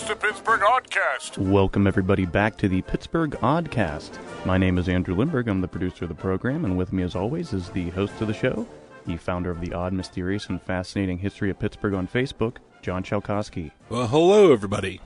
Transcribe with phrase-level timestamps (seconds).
[0.00, 1.38] It's the Pittsburgh Oddcast.
[1.38, 4.16] Welcome, everybody, back to the Pittsburgh Oddcast.
[4.46, 5.48] My name is Andrew Lindberg.
[5.48, 8.28] I'm the producer of the program, and with me, as always, is the host of
[8.28, 8.64] the show,
[9.06, 13.72] the founder of the Odd, Mysterious, and Fascinating History of Pittsburgh on Facebook, John Chalkowski.
[13.88, 15.00] Well, hello, everybody.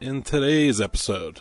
[0.00, 1.40] In today's episode,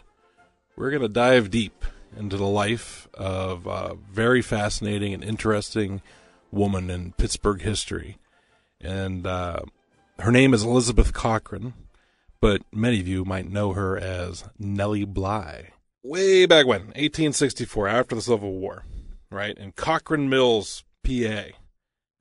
[0.75, 1.85] we're going to dive deep
[2.17, 6.01] into the life of a very fascinating and interesting
[6.51, 8.17] woman in Pittsburgh history.
[8.81, 9.59] And uh,
[10.17, 11.75] her name is Elizabeth Cochran,
[12.43, 15.69] but many of you might know her as Nellie Bly.
[16.03, 18.83] Way back when, 1864, after the Civil War,
[19.31, 19.57] right?
[19.57, 21.57] In Cochrans Mills, PA,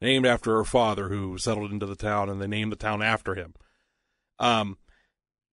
[0.00, 3.34] named after her father who settled into the town, and they named the town after
[3.34, 3.54] him.
[4.38, 4.78] Um,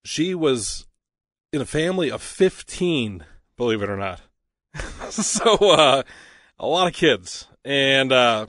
[0.04, 0.86] she was
[1.52, 3.24] in a family of 15,
[3.56, 4.20] believe it or not.
[5.10, 6.04] so, uh,
[6.60, 7.48] a lot of kids.
[7.64, 8.46] And, uh,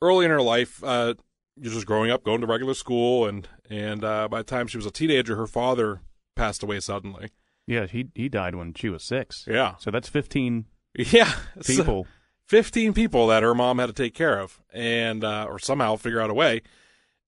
[0.00, 1.14] early in her life, uh,
[1.60, 4.86] just growing up, going to regular school, and and uh, by the time she was
[4.86, 6.00] a teenager, her father
[6.36, 7.30] passed away suddenly.
[7.66, 9.44] Yeah, he he died when she was six.
[9.48, 10.66] Yeah, So that's 15
[10.98, 11.32] yeah,
[11.64, 12.06] people.
[12.46, 16.20] fifteen people that her mom had to take care of, and uh, or somehow figure
[16.20, 16.62] out a way.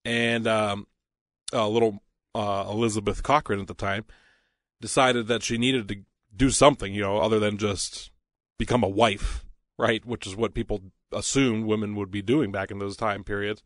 [0.05, 0.87] And um,
[1.51, 2.01] a little
[2.33, 4.05] uh, Elizabeth Cochran at the time
[4.79, 5.97] decided that she needed to
[6.35, 8.11] do something, you know, other than just
[8.59, 9.43] become a wife,
[9.77, 10.05] right?
[10.05, 13.63] Which is what people assumed women would be doing back in those time periods.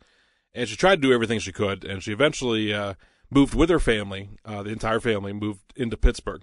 [0.53, 2.95] And she tried to do everything she could, and she eventually uh,
[3.29, 6.41] moved with her family, uh, the entire family moved into Pittsburgh.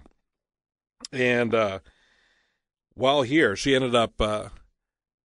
[1.11, 1.79] And uh,
[2.95, 4.49] while here, she ended up uh,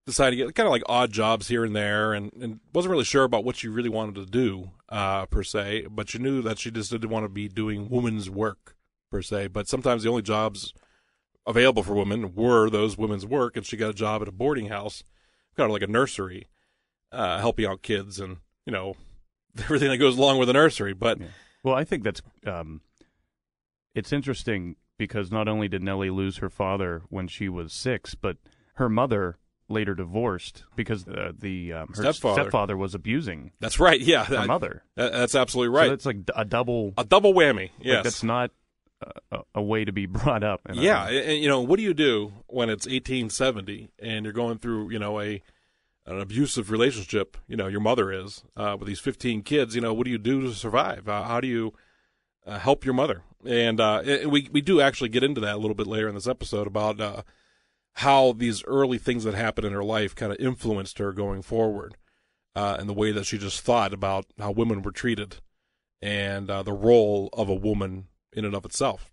[0.07, 3.05] deciding to get kind of like odd jobs here and there, and, and wasn't really
[3.05, 5.87] sure about what she really wanted to do uh, per se.
[5.91, 8.77] But she knew that she just didn't want to be doing women's work
[9.11, 9.49] per se.
[9.49, 10.73] But sometimes the only jobs
[11.47, 14.67] available for women were those women's work, and she got a job at a boarding
[14.67, 15.05] house,
[15.57, 16.49] kind of like a nursery,
[17.13, 18.95] uh, helping out kids and you know
[19.59, 20.93] everything that goes along with a nursery.
[20.95, 21.27] But Yeah.
[21.63, 22.81] Well, I think that's um,
[23.95, 28.37] it's interesting because not only did Nellie lose her father when she was six, but
[28.75, 29.37] her mother
[29.69, 32.43] later divorced because uh, the um, her Stepfather.
[32.43, 34.83] stepfather was abusing that's right, yeah, her that- mother.
[34.97, 35.89] that- that's absolutely right.
[35.89, 36.93] So it's like a double.
[36.99, 37.71] a double whammy.
[37.71, 38.51] like, Yes, that's not
[39.03, 40.61] a, a- a way to be brought up.
[40.73, 44.59] Yeah, and, and, you know, what do you do when it's 1870 and you're going
[44.59, 45.41] through, you know, a
[46.07, 47.37] an abusive relationship?
[47.47, 49.75] You know, your mother is uh, with these 15 kids.
[49.75, 51.09] You know, what do you do to survive?
[51.09, 51.73] Uh, how do you
[52.47, 53.23] uh, help your mother?
[53.45, 56.29] And uh, we we do actually get into that a little bit later in this
[56.29, 57.23] episode about uh,
[57.95, 61.97] how these early things that happened in her life kind of influenced her going forward,
[62.55, 65.37] uh, and the way that she just thought about how women were treated,
[66.03, 69.11] and the role of a woman in and of itself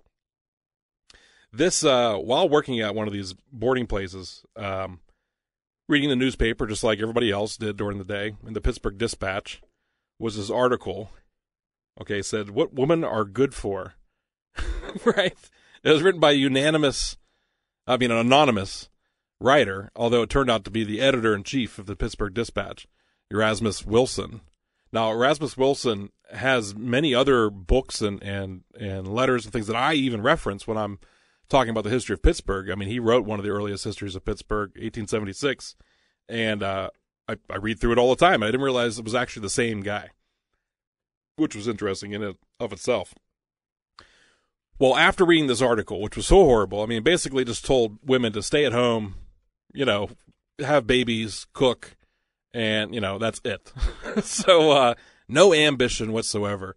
[1.53, 4.99] this while working at one of these boarding places, um,
[5.87, 9.61] reading the newspaper just like everybody else did during the day, in the Pittsburgh Dispatch
[10.19, 11.11] was this article.
[11.99, 13.93] Okay, said what women are good for.
[15.05, 15.37] right,
[15.83, 17.17] it was written by a unanimous,
[17.85, 18.89] I mean an anonymous
[19.39, 22.87] writer, although it turned out to be the editor in chief of the Pittsburgh Dispatch,
[23.31, 24.41] Erasmus Wilson.
[24.91, 29.93] Now, Erasmus Wilson has many other books and, and, and letters and things that I
[29.93, 30.99] even reference when I'm
[31.49, 32.69] talking about the history of Pittsburgh.
[32.69, 35.75] I mean, he wrote one of the earliest histories of Pittsburgh, 1876,
[36.27, 36.89] and uh,
[37.27, 38.43] I, I read through it all the time.
[38.43, 40.09] I didn't realize it was actually the same guy,
[41.35, 43.13] which was interesting in it of itself.
[44.79, 48.31] Well, after reading this article, which was so horrible, I mean, basically just told women
[48.33, 49.15] to stay at home,
[49.73, 50.09] you know,
[50.59, 51.95] have babies, cook,
[52.53, 53.71] and you know that's it.
[54.23, 54.93] so uh,
[55.27, 56.75] no ambition whatsoever,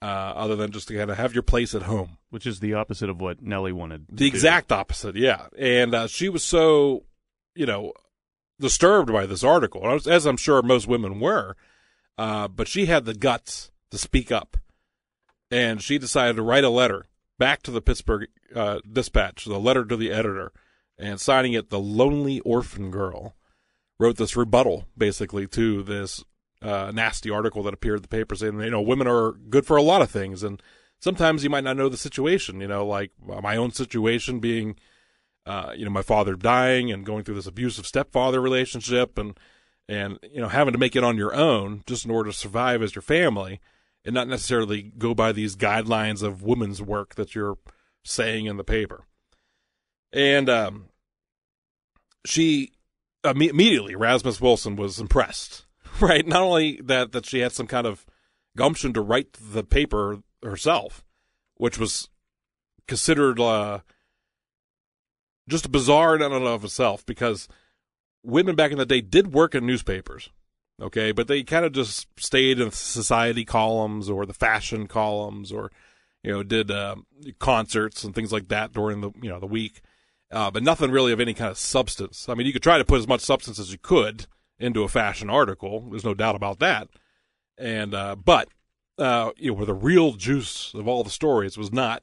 [0.00, 2.18] uh, other than just to kind of have your place at home.
[2.30, 4.06] which is the opposite of what Nellie wanted.
[4.08, 4.26] The do.
[4.26, 5.46] exact opposite, yeah.
[5.58, 7.04] And uh, she was so,
[7.54, 7.92] you know,
[8.60, 11.56] disturbed by this article, as- as I'm sure most women were.
[12.16, 14.56] Uh, but she had the guts to speak up,
[15.50, 17.04] and she decided to write a letter
[17.38, 20.52] back to the Pittsburgh uh, Dispatch, the letter to the editor,
[20.98, 23.34] and signing it "The Lonely Orphan Girl."
[24.00, 26.22] Wrote this rebuttal basically to this
[26.62, 29.76] uh, nasty article that appeared in the paper saying, you know, women are good for
[29.76, 30.62] a lot of things, and
[31.00, 32.60] sometimes you might not know the situation.
[32.60, 34.76] You know, like my own situation being,
[35.46, 39.38] uh, you know, my father dying and going through this abusive stepfather relationship, and
[39.88, 42.82] and you know having to make it on your own just in order to survive
[42.82, 43.60] as your family,
[44.04, 47.58] and not necessarily go by these guidelines of women's work that you're
[48.04, 49.04] saying in the paper.
[50.12, 50.86] And um,
[52.24, 52.72] she
[53.24, 55.64] immediately, Rasmus Wilson was impressed.
[56.00, 58.06] Right, not only that that she had some kind of
[58.56, 61.04] gumption to write the paper herself,
[61.56, 62.08] which was
[62.86, 63.80] considered uh,
[65.48, 67.48] just bizarre in and of itself because
[68.22, 70.30] women back in the day did work in newspapers,
[70.80, 75.72] okay, but they kind of just stayed in society columns or the fashion columns or
[76.22, 76.94] you know, did uh,
[77.40, 79.80] concerts and things like that during the you know the week,
[80.30, 82.28] uh, but nothing really of any kind of substance.
[82.28, 84.26] I mean, you could try to put as much substance as you could
[84.58, 85.88] into a fashion article.
[85.90, 86.88] There's no doubt about that.
[87.56, 88.48] And uh, but
[88.98, 92.02] uh, you know, where the real juice of all the stories was not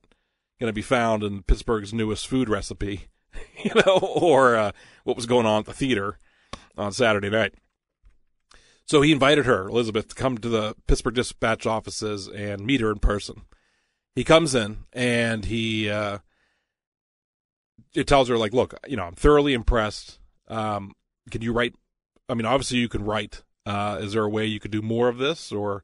[0.59, 3.07] going to be found in Pittsburgh's newest food recipe,
[3.63, 4.71] you know, or uh,
[5.03, 6.17] what was going on at the theater
[6.77, 7.53] on Saturday night.
[8.85, 12.91] So he invited her, Elizabeth, to come to the Pittsburgh Dispatch offices and meet her
[12.91, 13.41] in person.
[14.15, 16.19] He comes in and he uh,
[17.93, 20.19] it tells her like, look, you know, I'm thoroughly impressed.
[20.47, 20.93] Um,
[21.31, 21.73] can you write?
[22.29, 23.43] I mean, obviously you can write.
[23.65, 25.83] Uh, is there a way you could do more of this or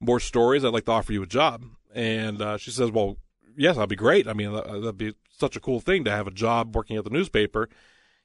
[0.00, 0.64] more stories?
[0.64, 1.64] I'd like to offer you a job.
[1.94, 3.16] And uh, she says, well,
[3.56, 4.26] yes, that'd be great.
[4.28, 7.10] I mean, that'd be such a cool thing to have a job working at the
[7.10, 7.68] newspaper.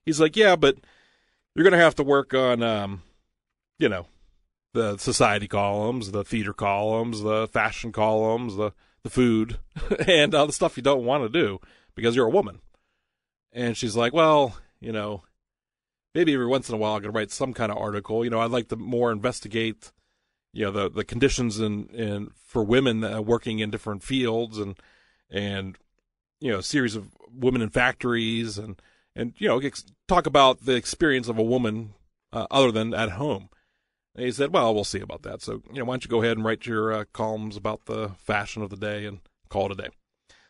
[0.06, 0.78] He's like, yeah, but
[1.56, 3.02] you're going to have to work on, um,
[3.80, 4.08] you know,
[4.74, 8.74] the society columns, the theater columns, the fashion columns, the
[9.04, 9.60] the food,
[10.08, 11.60] and all the stuff you don't want to do
[11.94, 12.60] because you're a woman.
[13.52, 15.24] And she's like, well, you know,
[16.14, 18.24] maybe every once in a while I could write some kind of article.
[18.24, 19.92] You know, I'd like to more investigate,
[20.54, 24.78] you know, the the conditions in in for women uh, working in different fields and
[25.30, 25.78] and
[26.40, 28.82] you know, a series of women in factories and
[29.16, 31.94] and you know, ex- talk about the experience of a woman
[32.32, 33.50] uh, other than at home.
[34.16, 35.42] And he said, "Well, we'll see about that.
[35.42, 38.10] So, you know, why don't you go ahead and write your uh, columns about the
[38.18, 39.20] fashion of the day and
[39.50, 39.90] call it a day."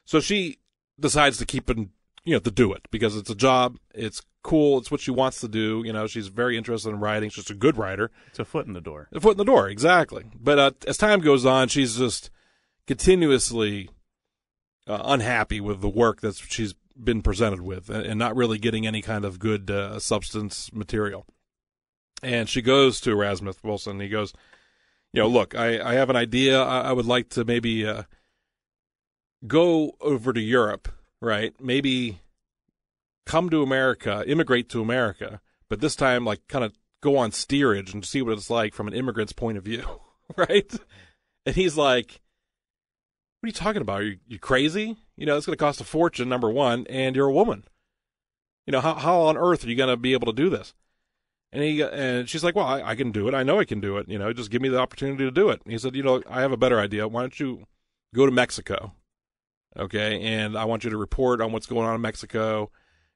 [0.06, 0.57] So she
[1.00, 1.89] decides to keep and
[2.25, 3.77] you know, to do it because it's a job.
[3.94, 4.78] It's cool.
[4.78, 5.81] It's what she wants to do.
[5.86, 7.30] You know, she's very interested in writing.
[7.30, 8.12] She's a good writer.
[8.28, 9.07] It's a foot in the door.
[9.12, 10.25] A foot in the door, exactly.
[10.40, 12.30] But uh, as time goes on, she's just
[12.86, 13.90] continuously
[14.88, 18.86] uh, unhappy with the work that she's been presented with and, and not really getting
[18.86, 21.25] any kind of good uh, substance material.
[22.22, 24.00] And she goes to Erasmus Wilson.
[24.00, 24.34] he goes,
[25.12, 26.62] you know, look, I, I have an idea.
[26.62, 28.04] I, I would like to maybe uh,
[29.45, 30.90] go over to Europe,
[31.22, 31.54] right?
[31.60, 32.19] Maybe
[33.25, 37.93] come to America, immigrate to America, but this time, like, kind of go on steerage
[37.93, 40.01] and see what it's like from an immigrant's point of view,
[40.37, 40.71] right?
[41.45, 42.21] And he's like,
[43.39, 43.99] what are you talking about?
[43.99, 44.97] Are you, you crazy?
[45.17, 47.65] You know, it's going to cost a fortune, number one, and you're a woman.
[48.65, 50.73] You know, how, how on earth are you going to be able to do this?
[51.51, 53.35] And he and she's like, "Well, I, I, can do it.
[53.35, 54.09] I know I can do it.
[54.09, 56.23] You know, just give me the opportunity to do it." And he said, "You know,
[56.27, 57.07] I have a better idea.
[57.07, 57.67] Why don't you
[58.15, 58.93] go to Mexico,
[59.77, 60.19] okay?
[60.21, 62.71] And I want you to report on what's going on in Mexico,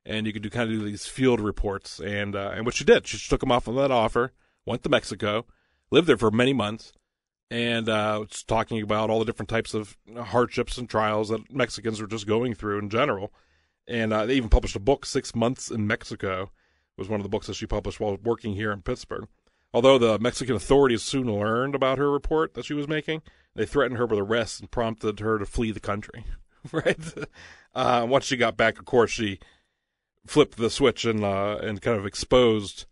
[0.08, 2.84] and you can do kind of do these field reports." And uh, and what she
[2.84, 4.34] did, she took him off of that offer,
[4.66, 5.46] went to Mexico,
[5.92, 6.94] lived there for many months,
[7.52, 12.02] and uh, was talking about all the different types of hardships and trials that Mexicans
[12.02, 13.32] are just going through in general.
[13.88, 16.52] And uh, they even published a book, Six Months in Mexico
[16.98, 19.28] was one of the books that she published while working here in Pittsburgh.
[19.74, 23.22] Although the Mexican authorities soon learned about her report that she was making,
[23.56, 26.26] they threatened her with arrest and prompted her to flee the country.
[26.72, 27.00] right?
[27.76, 29.40] Uh, once she got back, of course, she
[30.28, 32.86] flipped the switch and uh, and kind of exposed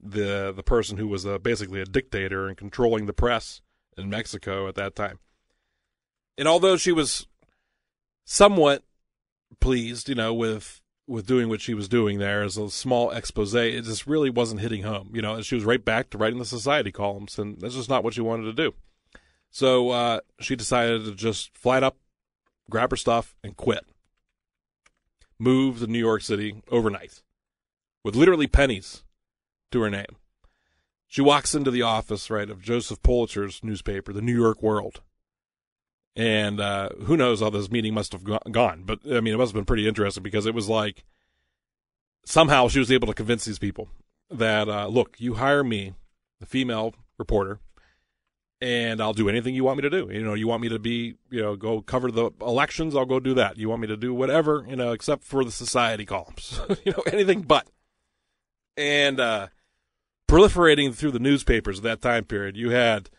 [0.00, 3.60] the the person who was uh, basically a dictator and controlling the press
[3.96, 5.18] in Mexico at that time.
[6.36, 7.26] And although she was
[8.24, 8.82] somewhat
[9.60, 13.54] pleased, you know, with with doing what she was doing there as a small expose,
[13.54, 15.10] it just really wasn't hitting home.
[15.12, 17.90] You know, And she was right back to writing the society columns, and that's just
[17.90, 18.74] not what she wanted to do.
[19.50, 21.96] So uh, she decided to just flat up
[22.70, 23.84] grab her stuff and quit.
[25.38, 27.22] Move to New York City overnight
[28.04, 29.02] with literally pennies
[29.72, 30.16] to her name.
[31.08, 35.00] She walks into the office, right, of Joseph Pulitzer's newspaper, the New York World.
[36.16, 38.82] And uh, who knows how this meeting must have gone.
[38.84, 41.04] But, I mean, it must have been pretty interesting because it was like
[42.24, 43.88] somehow she was able to convince these people
[44.30, 45.94] that, uh, look, you hire me,
[46.40, 47.60] the female reporter,
[48.64, 50.08] and I'll do anything you want me to do.
[50.10, 53.20] You know, you want me to be, you know, go cover the elections, I'll go
[53.20, 53.58] do that.
[53.58, 57.02] You want me to do whatever, you know, except for the society columns, you know,
[57.12, 57.68] anything but.
[58.78, 59.48] And uh,
[60.26, 63.10] proliferating through the newspapers at that time period, you had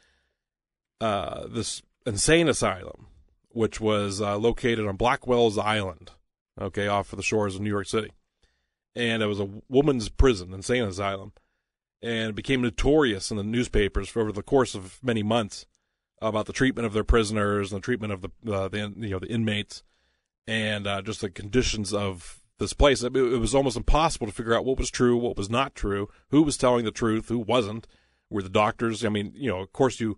[0.99, 3.05] uh, this insane asylum,
[3.49, 6.09] which was uh, located on Blackwell's Island,
[6.59, 8.11] okay, off of the shores of New York City.
[8.95, 11.33] And it was a woman's prison, insane asylum,
[12.05, 15.65] and became notorious in the newspapers for over the course of many months
[16.21, 19.19] about the treatment of their prisoners and the treatment of the, uh, the you know
[19.19, 19.81] the inmates
[20.47, 23.01] and uh, just the conditions of this place.
[23.01, 26.07] It, it was almost impossible to figure out what was true, what was not true,
[26.29, 27.87] who was telling the truth, who wasn't.
[28.29, 29.03] Were the doctors?
[29.03, 30.17] I mean, you know, of course you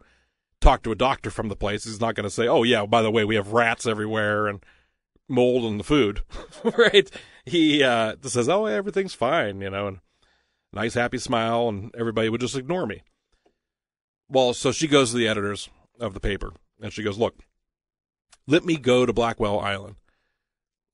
[0.59, 3.01] talk to a doctor from the place, he's not going to say, "Oh yeah, by
[3.01, 4.63] the way, we have rats everywhere and
[5.29, 6.21] mold in the food,"
[6.77, 7.09] right?
[7.45, 9.99] He uh, says, "Oh, everything's fine," you know, and
[10.77, 13.01] nice happy smile, and everybody would just ignore me.
[14.29, 15.69] Well, so she goes to the editors
[15.99, 17.35] of the paper and she goes, "Look,
[18.49, 19.95] Let me go to Blackwell Island.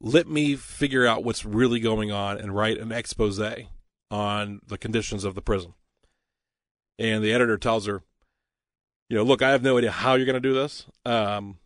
[0.02, 3.40] Let me figure out what's really going on and write an expose
[4.10, 5.74] on the conditions of the prison.
[6.98, 8.02] And the editor tells her,
[9.08, 10.88] you know, look, I have no idea how you're going to do this.
[11.06, 11.60] Um,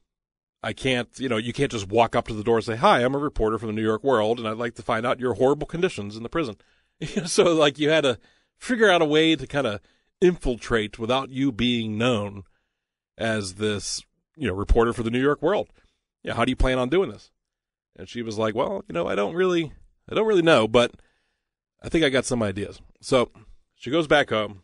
[0.62, 3.00] I can't, you know, you can't just walk up to the door and say, "Hi,
[3.03, 5.36] I'm a reporter from the New York World, and I'd like to find out your
[5.36, 6.57] horrible conditions in the prison."
[7.25, 8.20] so, like, you had to
[8.58, 9.82] figure out a way to kind of
[10.22, 12.44] infiltrate without you being known
[13.18, 14.04] as this,
[14.36, 15.68] you know, reporter for the New York World.
[16.24, 17.32] Yeah, how do you plan on doing this?
[17.96, 19.72] And she was like, "Well, you know, I don't really,
[20.10, 20.92] I don't really know, but
[21.82, 23.32] I think I got some ideas." So
[23.75, 24.63] she goes back home.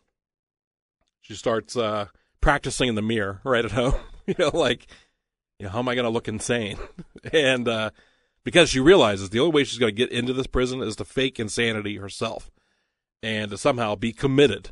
[1.20, 2.06] She starts uh,
[2.40, 3.94] practicing in the mirror right at home.
[4.26, 4.86] you know, like
[5.58, 6.78] you know, how am I going to look insane?
[7.32, 7.90] and uh,
[8.44, 11.04] because she realizes the only way she's going to get into this prison is to
[11.04, 12.50] fake insanity herself
[13.22, 14.70] and to somehow be committed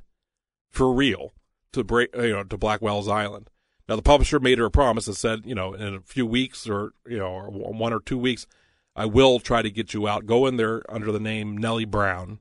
[0.70, 1.32] for real
[1.72, 3.48] to break, you know, to Blackwell's Island.
[3.88, 6.68] Now the publisher made her a promise and said, you know, in a few weeks
[6.68, 8.46] or you know, or one or two weeks,
[8.94, 10.26] I will try to get you out.
[10.26, 12.38] Go in there under the name Nellie Brown,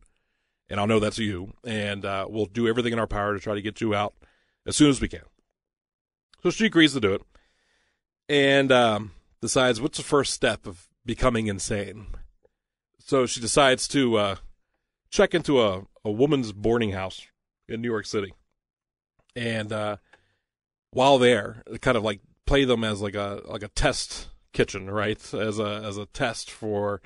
[0.70, 3.56] and I'll know that's you, and uh, we'll do everything in our power to try
[3.56, 4.14] to get you out
[4.66, 5.22] as soon as we can.
[6.44, 7.22] So she agrees to do it
[8.28, 9.12] and um,
[9.42, 12.08] decides what's the first step of becoming insane.
[13.00, 14.36] So she decides to uh,
[15.10, 17.26] check into a, a woman's boarding house
[17.68, 18.34] in New York City,
[19.36, 19.98] and uh,
[20.92, 25.22] while there, kind of like play them as like a like a test kitchen, right?
[25.34, 27.02] As a as a test for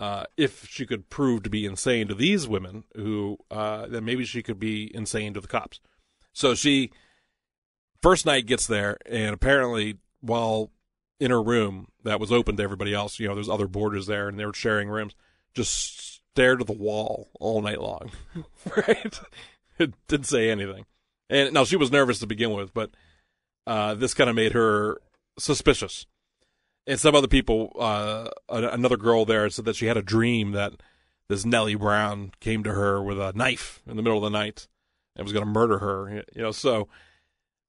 [0.00, 4.24] uh, if she could prove to be insane to these women, who uh, then maybe
[4.24, 5.80] she could be insane to the cops.
[6.32, 6.90] So she
[8.02, 10.70] first night gets there, and apparently while
[11.20, 14.28] in her room that was open to everybody else, you know, there's other boarders there
[14.28, 15.14] and they were sharing rooms,
[15.54, 18.10] just stared at the wall all night long.
[18.76, 19.20] right?
[19.78, 20.86] It didn't say anything.
[21.28, 22.90] And now she was nervous to begin with, but
[23.66, 25.00] uh, this kind of made her
[25.38, 26.06] suspicious.
[26.86, 30.74] And some other people, uh, another girl there said that she had a dream that
[31.28, 34.68] this Nellie Brown came to her with a knife in the middle of the night
[35.16, 36.22] and was going to murder her.
[36.34, 36.88] You know, so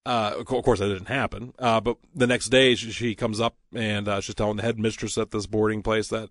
[0.05, 1.53] uh, of course, that didn't happen.
[1.57, 5.17] Uh, but the next day, she, she comes up and uh, she's telling the headmistress
[5.17, 6.29] at this boarding place that,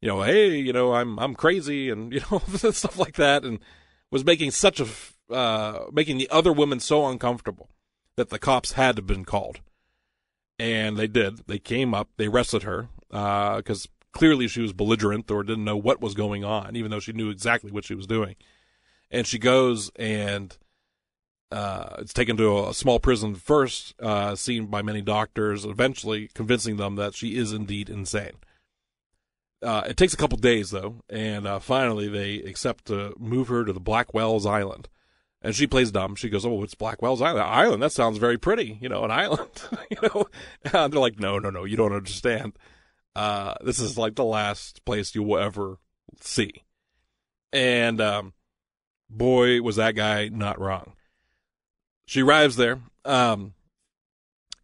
[0.00, 2.40] you know, hey, you know, I'm I'm crazy and you know
[2.70, 3.60] stuff like that, and
[4.10, 4.86] was making such a
[5.34, 7.70] uh, making the other women so uncomfortable
[8.16, 9.60] that the cops had to have been called,
[10.58, 11.46] and they did.
[11.46, 15.78] They came up, they arrested her because uh, clearly she was belligerent or didn't know
[15.78, 18.36] what was going on, even though she knew exactly what she was doing,
[19.10, 20.58] and she goes and
[21.50, 26.76] uh, it's taken to a small prison first, uh, seen by many doctors, eventually convincing
[26.76, 28.32] them that she is indeed insane.
[29.62, 33.64] Uh, it takes a couple days though, and uh, finally they accept to move her
[33.64, 34.88] to the Blackwell's Island.
[35.40, 36.14] And she plays dumb.
[36.14, 37.44] She goes, "Oh, it's Blackwell's Island.
[37.44, 37.82] Island.
[37.82, 38.78] That sounds very pretty.
[38.80, 39.62] You know, an island.
[39.90, 40.26] you know."
[40.72, 41.64] And they're like, "No, no, no.
[41.64, 42.58] You don't understand.
[43.14, 45.76] Uh, this is like the last place you will ever
[46.20, 46.64] see."
[47.52, 48.32] And um,
[49.10, 50.93] boy, was that guy not wrong
[52.06, 53.54] she arrives there, um,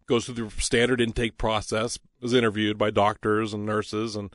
[0.07, 4.35] goes through the standard intake process, is interviewed by doctors and nurses, and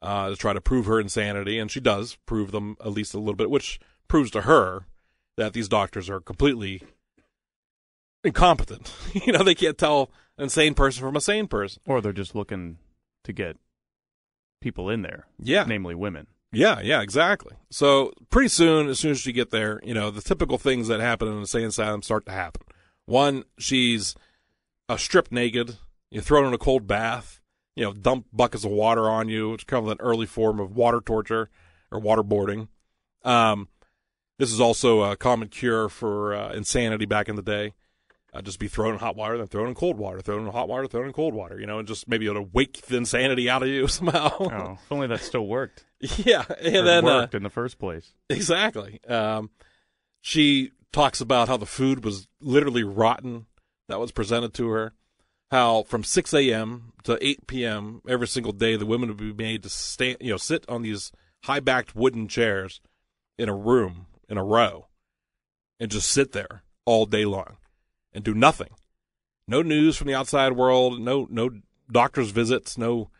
[0.00, 3.18] uh, to try to prove her insanity, and she does prove them at least a
[3.18, 4.86] little bit, which proves to her
[5.36, 6.82] that these doctors are completely
[8.24, 8.92] incompetent.
[9.12, 12.34] you know, they can't tell an insane person from a sane person, or they're just
[12.34, 12.78] looking
[13.24, 13.56] to get
[14.60, 15.26] people in there.
[15.38, 16.26] Yeah, namely women.
[16.50, 17.56] Yeah, yeah, exactly.
[17.70, 21.00] So pretty soon, as soon as you get there, you know, the typical things that
[21.00, 22.66] happen in an insane asylum start to happen.
[23.04, 24.14] One, she's
[24.88, 25.76] uh, stripped naked,
[26.10, 27.40] you're thrown in a cold bath,
[27.76, 29.54] you know, dump buckets of water on you.
[29.54, 31.50] It's kind of an early form of water torture
[31.90, 32.68] or waterboarding.
[33.24, 33.68] Um,
[34.38, 37.74] this is also a common cure for uh, insanity back in the day
[38.32, 40.68] uh, just be thrown in hot water, then thrown in cold water, thrown in hot
[40.68, 43.62] water, thrown in cold water, you know, and just maybe it'll wake the insanity out
[43.62, 44.30] of you somehow.
[44.38, 45.84] oh, if only that still worked.
[46.00, 48.12] yeah, and then uh, worked uh, in the first place.
[48.28, 49.00] Exactly.
[49.08, 49.50] Um,
[50.20, 53.46] she talks about how the food was literally rotten
[53.88, 54.92] that was presented to her.
[55.50, 56.92] How from 6 a.m.
[57.04, 58.02] to 8 p.m.
[58.06, 61.10] every single day, the women would be made to stand, you know, sit on these
[61.44, 62.82] high-backed wooden chairs
[63.38, 64.88] in a room in a row,
[65.80, 67.56] and just sit there all day long
[68.18, 68.70] and do nothing.
[69.46, 71.50] No news from the outside world, no no
[71.90, 73.10] doctor's visits, no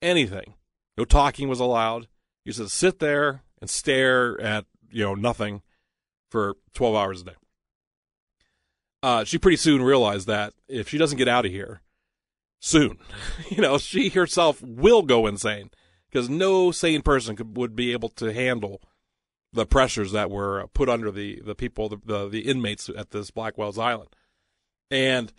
[0.00, 0.54] anything.
[0.96, 2.06] No talking was allowed.
[2.44, 5.62] You said sit there and stare at, you know, nothing
[6.30, 7.34] for 12 hours a day.
[9.02, 11.80] Uh, she pretty soon realized that if she doesn't get out of here
[12.60, 12.98] soon,
[13.50, 15.70] you know, she herself will go insane
[16.08, 18.80] because no sane person could, would be able to handle
[19.52, 23.32] the pressures that were put under the, the people, the, the, the inmates at this
[23.32, 24.10] Blackwell's Island.
[24.90, 25.32] And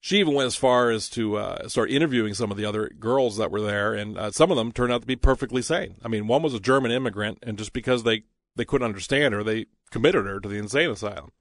[0.00, 3.36] she even went as far as to uh, start interviewing some of the other girls
[3.38, 5.96] that were there, and uh, some of them turned out to be perfectly sane.
[6.04, 8.22] I mean, one was a German immigrant, and just because they
[8.54, 11.32] they couldn't understand her, they committed her to the insane asylum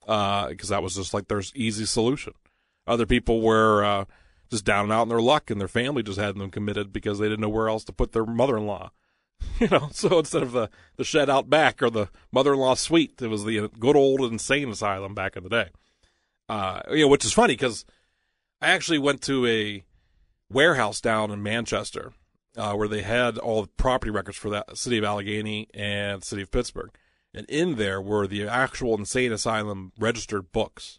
[0.00, 2.32] because uh, that was just like their easy solution.
[2.86, 4.04] Other people were uh,
[4.50, 7.18] just down and out in their luck, and their family just had them committed because
[7.18, 8.90] they didn't know where else to put their mother-in-law.
[9.58, 13.28] You know, so instead of the the shed out back or the mother-in-law suite, it
[13.28, 15.70] was the good old insane asylum back in the day.
[16.50, 17.84] Uh, you know, which is funny because
[18.60, 19.84] I actually went to a
[20.50, 22.12] warehouse down in Manchester
[22.56, 26.42] uh, where they had all the property records for that city of Allegheny and city
[26.42, 26.90] of Pittsburgh.
[27.32, 30.98] And in there were the actual insane asylum registered books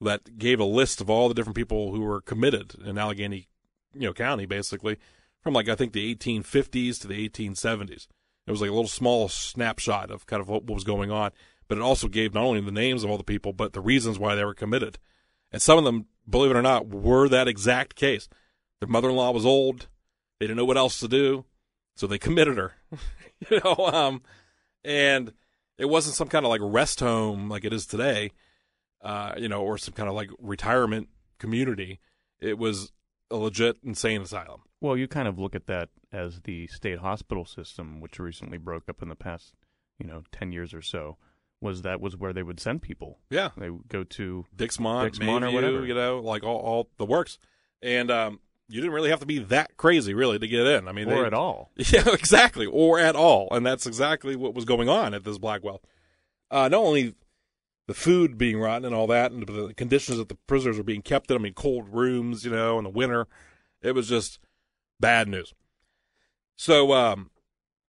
[0.00, 3.48] that gave a list of all the different people who were committed in Allegheny,
[3.94, 4.96] you know, County, basically,
[5.42, 8.06] from like I think the 1850s to the 1870s.
[8.46, 11.32] It was like a little small snapshot of kind of what was going on,
[11.68, 14.18] but it also gave not only the names of all the people, but the reasons
[14.18, 14.98] why they were committed.
[15.52, 18.28] And some of them believe it or not, were that exact case.
[18.80, 19.88] Their mother in law was old.
[20.38, 21.44] They didn't know what else to do.
[21.96, 22.74] So they committed her.
[23.50, 24.22] you know, um,
[24.84, 25.32] and
[25.78, 28.32] it wasn't some kind of like rest home like it is today,
[29.02, 31.08] uh, you know, or some kind of like retirement
[31.38, 32.00] community.
[32.40, 32.92] It was
[33.30, 34.62] a legit insane asylum.
[34.80, 38.88] Well, you kind of look at that as the state hospital system, which recently broke
[38.88, 39.54] up in the past,
[39.98, 41.18] you know, 10 years or so
[41.60, 43.18] was that was where they would send people.
[43.30, 45.86] Yeah, they would go to Dixmont, Dixmont Mayview, or whatever.
[45.86, 47.38] You know, like all, all the works,
[47.82, 50.88] and um, you didn't really have to be that crazy really to get in.
[50.88, 51.70] I mean, or they, at all.
[51.76, 55.82] Yeah, exactly, or at all, and that's exactly what was going on at this Blackwell.
[56.50, 57.14] Uh, not only
[57.86, 61.02] the food being rotten and all that, and the conditions that the prisoners were being
[61.02, 61.36] kept in.
[61.36, 63.26] I mean, cold rooms, you know, in the winter.
[63.82, 64.38] It was just
[65.00, 65.54] bad news.
[66.56, 67.30] So, um,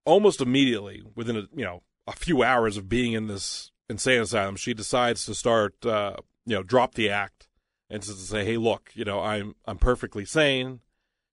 [0.05, 4.55] almost immediately, within a you know a few hours of being in this insane asylum,
[4.55, 7.47] she decides to start, uh, you know, drop the act
[7.89, 10.79] and to say, "Hey, look, you know, I'm I'm perfectly sane.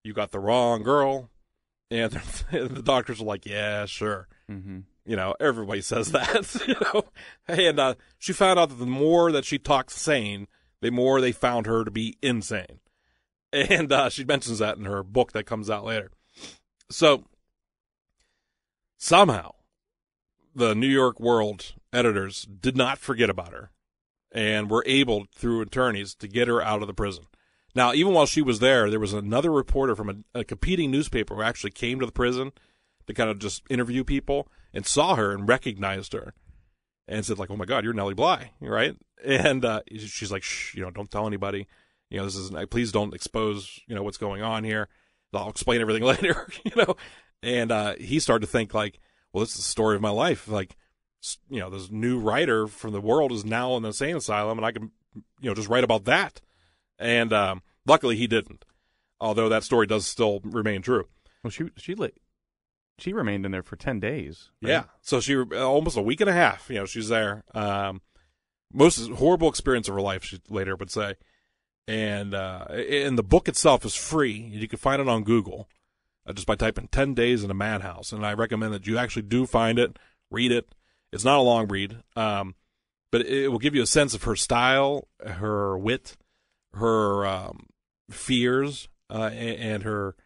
[0.04, 1.30] You got the wrong girl."
[1.90, 2.12] And
[2.50, 4.80] the doctors are like, "Yeah, sure." Mm-hmm.
[5.06, 6.62] You know, everybody says that.
[6.66, 7.04] You know,
[7.46, 10.48] and uh, she found out that the more that she talked sane,
[10.82, 12.80] the more they found her to be insane.
[13.52, 16.10] And uh, she mentions that in her book that comes out later.
[16.90, 17.24] So
[18.98, 19.52] somehow
[20.56, 23.70] the New York World editors did not forget about her
[24.32, 27.24] and were able, through attorneys, to get her out of the prison.
[27.74, 31.34] Now, even while she was there, there was another reporter from a, a competing newspaper
[31.34, 32.52] who actually came to the prison
[33.06, 36.32] to kind of just interview people and saw her and recognized her
[37.06, 38.96] and said, like, oh my God, you're Nellie Bly, right?
[39.24, 41.66] And uh, she's like, shh, you know, don't tell anybody.
[42.08, 44.88] You know, this is, please don't expose, you know, what's going on here.
[45.34, 46.96] I'll explain everything later, you know.
[47.42, 48.98] And uh, he started to think, like,
[49.36, 50.48] well, this is the story of my life.
[50.48, 50.78] Like,
[51.50, 54.64] you know, this new writer from the world is now in the insane asylum, and
[54.64, 56.40] I can, you know, just write about that.
[56.98, 58.64] And um, luckily, he didn't.
[59.20, 61.08] Although that story does still remain true.
[61.44, 61.94] Well, she she
[62.96, 64.52] she remained in there for ten days.
[64.62, 64.70] Right?
[64.70, 66.70] Yeah, so she almost a week and a half.
[66.70, 67.44] You know, she's there.
[67.54, 68.00] Um,
[68.72, 70.24] most horrible experience of her life.
[70.24, 71.16] She later would say,
[71.86, 74.32] and uh, and the book itself is free.
[74.32, 75.68] You can find it on Google
[76.26, 78.12] uh, just by typing 10 days in a madhouse.
[78.12, 79.98] And I recommend that you actually do find it,
[80.30, 80.74] read it.
[81.12, 82.54] It's not a long read, um,
[83.10, 86.16] but it will give you a sense of her style, her wit,
[86.74, 87.66] her um,
[88.10, 90.16] fears, uh, and, and, her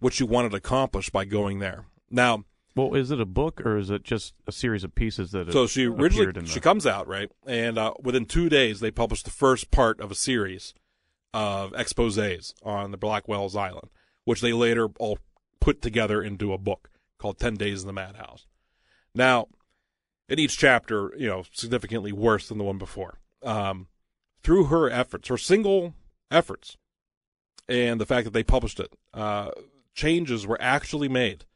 [0.00, 1.84] what she wanted to accomplish by going there.
[2.10, 2.44] Now,
[2.74, 5.52] well, is it a book or is it just a series of pieces that?
[5.52, 6.46] So she originally the...
[6.46, 10.10] she comes out right, and uh, within two days they published the first part of
[10.10, 10.74] a series
[11.34, 13.90] of exposés on the Blackwell's Island
[14.26, 15.18] which they later all
[15.66, 18.46] put together into a book called 10 Days in the Madhouse.
[19.16, 19.48] Now,
[20.28, 23.18] in each chapter, you know, significantly worse than the one before.
[23.42, 23.88] Um,
[24.44, 25.94] through her efforts, her single
[26.30, 26.76] efforts,
[27.68, 29.50] and the fact that they published it, uh,
[29.92, 31.46] changes were actually made.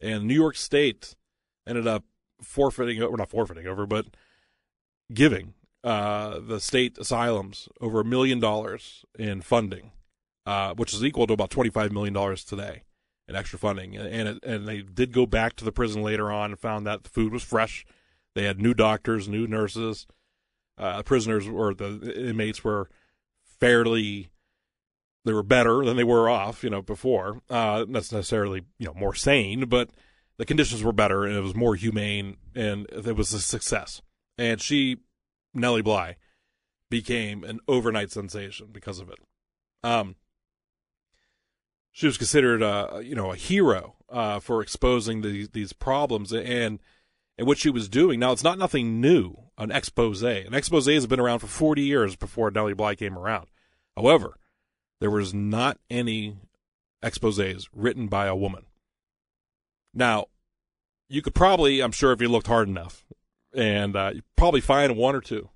[0.00, 1.14] And New York State
[1.68, 2.02] ended up
[2.42, 4.06] forfeiting, or not forfeiting over, but
[5.14, 5.54] giving
[5.84, 9.92] uh, the state asylums over a million dollars in funding
[10.46, 12.82] uh, which is equal to about $25 million today
[13.28, 13.96] in extra funding.
[13.96, 17.04] And, it, and they did go back to the prison later on and found that
[17.04, 17.84] the food was fresh.
[18.34, 20.06] They had new doctors, new nurses.
[20.78, 22.90] Uh, prisoners or the inmates were
[23.58, 24.28] fairly
[25.26, 27.40] they were better than they were off, you know, before.
[27.50, 29.90] Uh, not necessarily, you know, more sane, but
[30.38, 34.00] the conditions were better and it was more humane and it was a success.
[34.38, 34.98] And she,
[35.52, 36.16] Nellie Bly,
[36.90, 39.18] became an overnight sensation because of it.
[39.82, 40.14] Um,
[41.96, 46.78] she was considered a you know a hero uh, for exposing these these problems and
[47.38, 48.20] and what she was doing.
[48.20, 49.34] Now it's not nothing new.
[49.56, 50.22] An expose.
[50.22, 53.46] An expose has been around for 40 years before Nellie Bly came around.
[53.96, 54.36] However,
[55.00, 56.36] there was not any
[57.02, 58.66] exposés written by a woman.
[59.94, 60.26] Now,
[61.08, 63.06] you could probably, I'm sure, if you looked hard enough,
[63.54, 65.48] and uh, you probably find one or two.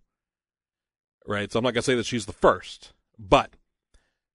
[1.27, 3.57] Right, so I'm not gonna say that she's the first, but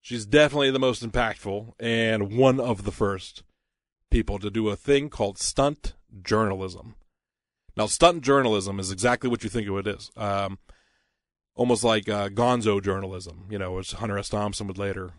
[0.06, 3.42] she's definitely the most impactful and one of the first
[4.12, 6.94] people to do a thing called stunt journalism.
[7.76, 10.12] Now, stunt journalism is exactly what you think it is.
[10.16, 10.60] Um,
[11.56, 14.30] almost like uh, gonzo journalism, you know, which Hunter S.
[14.30, 15.14] Thompson would later,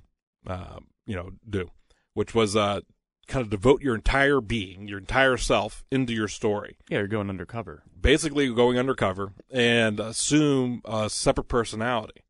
[0.47, 1.73] uh, you know, do,
[2.15, 2.81] which was uh,
[3.27, 6.77] kind of devote your entire being, your entire self into your story.
[6.89, 7.83] Yeah, you're going undercover.
[8.01, 12.23] Basically, going undercover and assume a separate personality.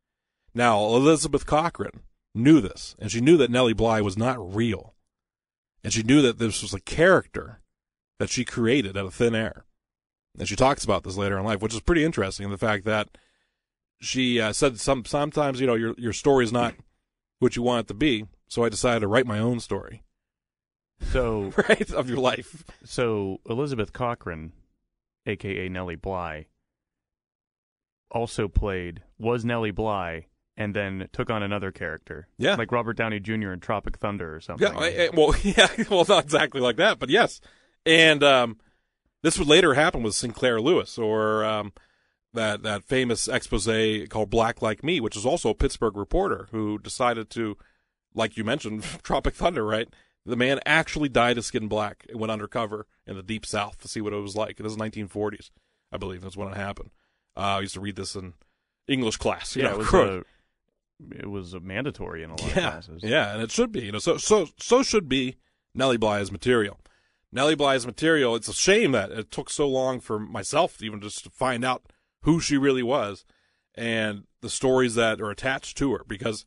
[0.55, 2.01] Now, Elizabeth Cochran
[2.37, 4.95] knew this, and she knew that Nellie Bly was not real.
[5.83, 7.61] And she knew that this was a character
[8.19, 9.65] that she created out of thin air.
[10.39, 12.51] And she talks about this later in life, which is pretty interesting.
[12.51, 13.09] The fact that
[14.01, 16.75] she uh, said some sometimes you know your your story is not
[17.39, 20.03] what you want it to be, so I decided to write my own story.
[21.01, 22.65] So right of your life.
[22.85, 24.53] So Elizabeth Cochran,
[25.27, 26.47] aka Nellie Bly,
[28.11, 32.29] also played was Nellie Bly and then took on another character.
[32.39, 32.55] Yeah.
[32.57, 33.53] Like Robert Downey Jr.
[33.53, 34.67] in Tropic Thunder or something.
[34.67, 37.41] Yeah, I- I- well, yeah, well, not exactly like that, but yes.
[37.85, 38.59] And um,
[39.23, 41.73] this would later happen with Sinclair Lewis or um,
[42.33, 43.69] that that famous expose
[44.09, 47.57] called Black Like Me, which is also a Pittsburgh reporter who decided to,
[48.15, 49.89] like you mentioned, Tropic Thunder, right?
[50.25, 53.89] The man actually dyed his skin black and went undercover in the deep south to
[53.89, 54.59] see what it was like.
[54.59, 55.51] It was the 1940s,
[55.93, 56.23] I believe.
[56.23, 56.91] That's when it happened.
[57.37, 58.33] Uh, I used to read this in
[58.89, 59.55] English class.
[59.55, 60.25] You yeah, know, it was a,
[61.13, 63.03] it was a mandatory in a lot of yeah, classes.
[63.03, 63.83] Yeah, and it should be.
[63.83, 65.37] You know, so so so should be
[65.75, 66.81] Nellie Bly's material.
[67.33, 68.35] Nellie Bly's material.
[68.35, 71.93] It's a shame that it took so long for myself even just to find out
[72.23, 73.25] who she really was
[73.75, 76.47] and the stories that are attached to her because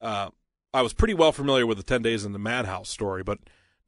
[0.00, 0.30] uh,
[0.72, 3.38] I was pretty well familiar with the Ten Days in the Madhouse story, but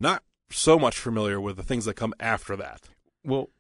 [0.01, 2.89] not so much familiar with the things that come after that.
[3.25, 3.51] Well,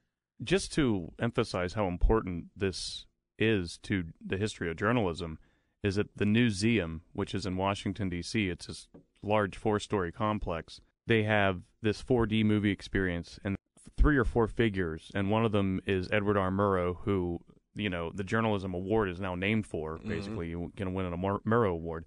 [0.42, 3.06] just to emphasize how important this
[3.38, 5.38] is to the history of journalism,
[5.82, 8.88] is at the Newseum, which is in Washington D.C., it's this
[9.22, 10.80] large four-story complex.
[11.06, 13.56] They have this 4D movie experience and
[13.96, 16.50] three or four figures, and one of them is Edward R.
[16.50, 17.40] Murrow, who
[17.74, 19.98] you know the journalism award is now named for.
[19.98, 20.08] Mm-hmm.
[20.08, 22.04] Basically, you're going to win a Mur- Murrow Award.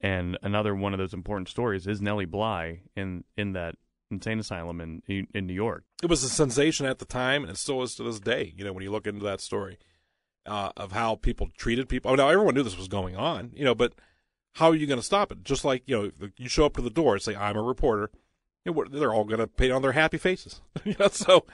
[0.00, 3.76] And another one of those important stories is Nellie Bly in in that
[4.10, 5.84] insane asylum in in New York.
[6.02, 8.52] it was a sensation at the time, and it still is to this day.
[8.56, 9.78] You know, when you look into that story
[10.46, 12.10] uh, of how people treated people.
[12.10, 13.94] Oh, now everyone knew this was going on, you know, but
[14.54, 15.44] how are you going to stop it?
[15.44, 18.10] Just like you know, you show up to the door and say, "I'm a reporter,"
[18.64, 20.60] you know, they're all going to paint on their happy faces.
[20.84, 21.44] you know, so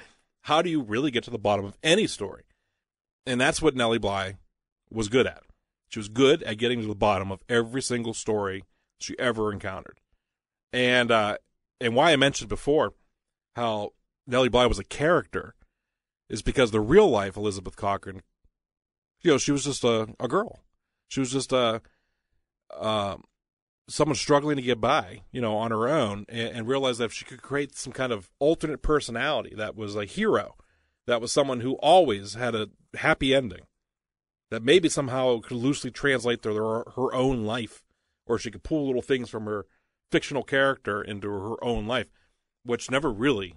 [0.42, 2.44] how do you really get to the bottom of any story?
[3.26, 4.36] And that's what Nellie Bly
[4.90, 5.42] was good at.
[5.88, 8.64] She was good at getting to the bottom of every single story
[8.98, 10.00] she ever encountered.
[10.72, 11.38] And uh,
[11.80, 12.94] and why I mentioned before
[13.56, 13.90] how
[14.26, 15.54] Nellie Bly was a character
[16.28, 18.22] is because the real life Elizabeth Cochran,
[19.22, 20.60] you know, she was just a, a girl.
[21.08, 21.82] She was just a
[22.76, 23.16] uh,
[23.88, 27.12] someone struggling to get by, you know, on her own, and, and realized that if
[27.12, 30.54] she could create some kind of alternate personality that was a hero,
[31.06, 33.66] that was someone who always had a happy ending,
[34.50, 37.82] that maybe somehow could loosely translate to her, her own life,
[38.26, 39.66] or she could pull little things from her
[40.12, 42.06] fictional character into her own life,
[42.64, 43.54] which never really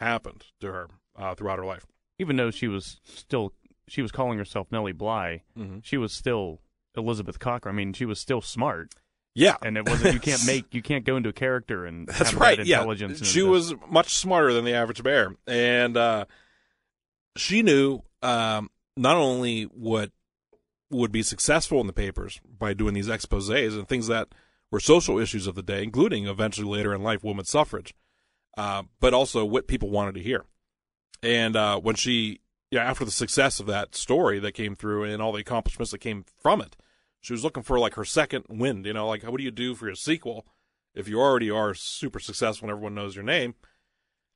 [0.00, 1.86] happened to her uh, throughout her life.
[2.18, 3.52] even though she was still
[3.88, 5.78] she was calling herself Nellie Bly, Mm-hmm.
[5.82, 6.60] she was still
[6.96, 7.74] Elizabeth Cochran.
[7.74, 8.94] I mean, she was still smart,
[9.34, 12.30] Yeah, and it wasn't you can't make you can't go into a character and That's
[12.30, 12.56] have right.
[12.58, 16.24] That Yeah, intelligence and she was much smarter than the average bear, and uh,
[17.36, 20.10] she knew um, not only what
[20.90, 24.28] would be successful in the papers by doing these exposés and things that
[24.70, 27.94] were social issues of the day, including eventually later in life women's suffrage,
[28.56, 30.44] uh, but also what people wanted to hear.
[31.22, 32.40] And uh, when she,
[32.76, 35.98] yeah, after the success of that story that came through and all the accomplishments that
[35.98, 36.76] came from it,
[37.20, 38.84] she was looking for like her second wind.
[38.84, 40.46] You know, like what do you do for your sequel
[40.94, 43.54] if you already are super successful and everyone knows your name?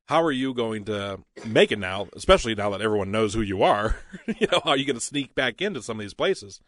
[0.06, 3.62] How are you going to make it now, especially now that everyone knows who you
[3.62, 3.96] are?
[4.26, 6.60] you know, how are you going to sneak back into some of these places?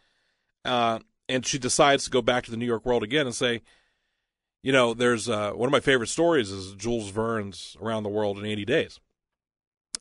[0.63, 3.63] Uh, and she decides to go back to the New York world again and say,
[4.61, 8.37] you know, there's uh, one of my favorite stories is Jules Verne's Around the World
[8.37, 8.99] in 80 Days.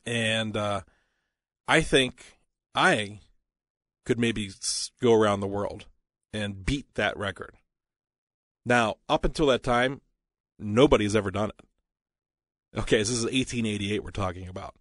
[0.05, 0.83] And uh,
[1.67, 2.39] I think
[2.75, 3.21] I
[4.05, 4.51] could maybe
[5.01, 5.87] go around the world
[6.33, 7.57] and beat that record.
[8.65, 10.01] Now, up until that time,
[10.59, 12.81] nobody's ever done it.
[12.81, 14.75] Okay, this is 1888 we're talking about.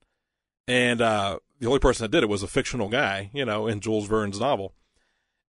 [0.68, 3.80] And uh, the only person that did it was a fictional guy, you know, in
[3.80, 4.74] Jules Verne's novel.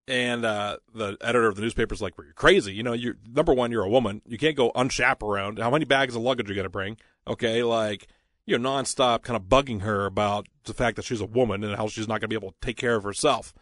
[0.08, 2.72] And uh, the editor of the newspaper's like, well, "You're crazy.
[2.74, 3.70] You know, you're number one.
[3.70, 4.20] You're a woman.
[4.26, 5.60] You can't go unchaperoned.
[5.60, 6.96] How many bags of luggage are you going to bring?
[7.28, 8.08] Okay, like
[8.46, 11.76] you know, nonstop kind of bugging her about the fact that she's a woman and
[11.76, 13.54] how she's not going to be able to take care of herself.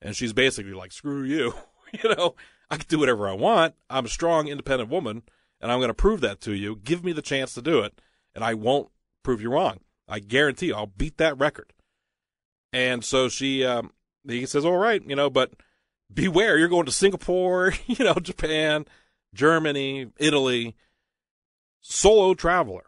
[0.00, 1.54] And she's basically like, "Screw you.
[2.02, 2.34] you know,
[2.70, 3.74] I can do whatever I want.
[3.90, 5.22] I'm a strong, independent woman,
[5.60, 6.76] and I'm going to prove that to you.
[6.76, 8.00] Give me the chance to do it,
[8.34, 8.90] and I won't
[9.22, 9.80] prove you wrong.
[10.08, 11.72] I guarantee you, I'll beat that record."
[12.72, 13.92] And so she, um,
[14.26, 15.52] he says, "All right, you know, but."
[16.12, 18.86] beware, you're going to Singapore, you know, Japan,
[19.34, 20.74] Germany, Italy,
[21.80, 22.84] solo traveler.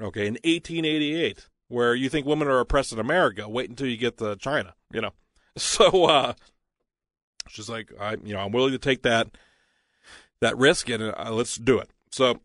[0.00, 4.18] Okay, in 1888, where you think women are oppressed in America, wait until you get
[4.18, 5.10] to China, you know.
[5.56, 6.34] So uh
[7.48, 9.28] she's like, I, you know, I'm willing to take that
[10.40, 11.90] that risk and uh, let's do it.
[12.12, 12.40] So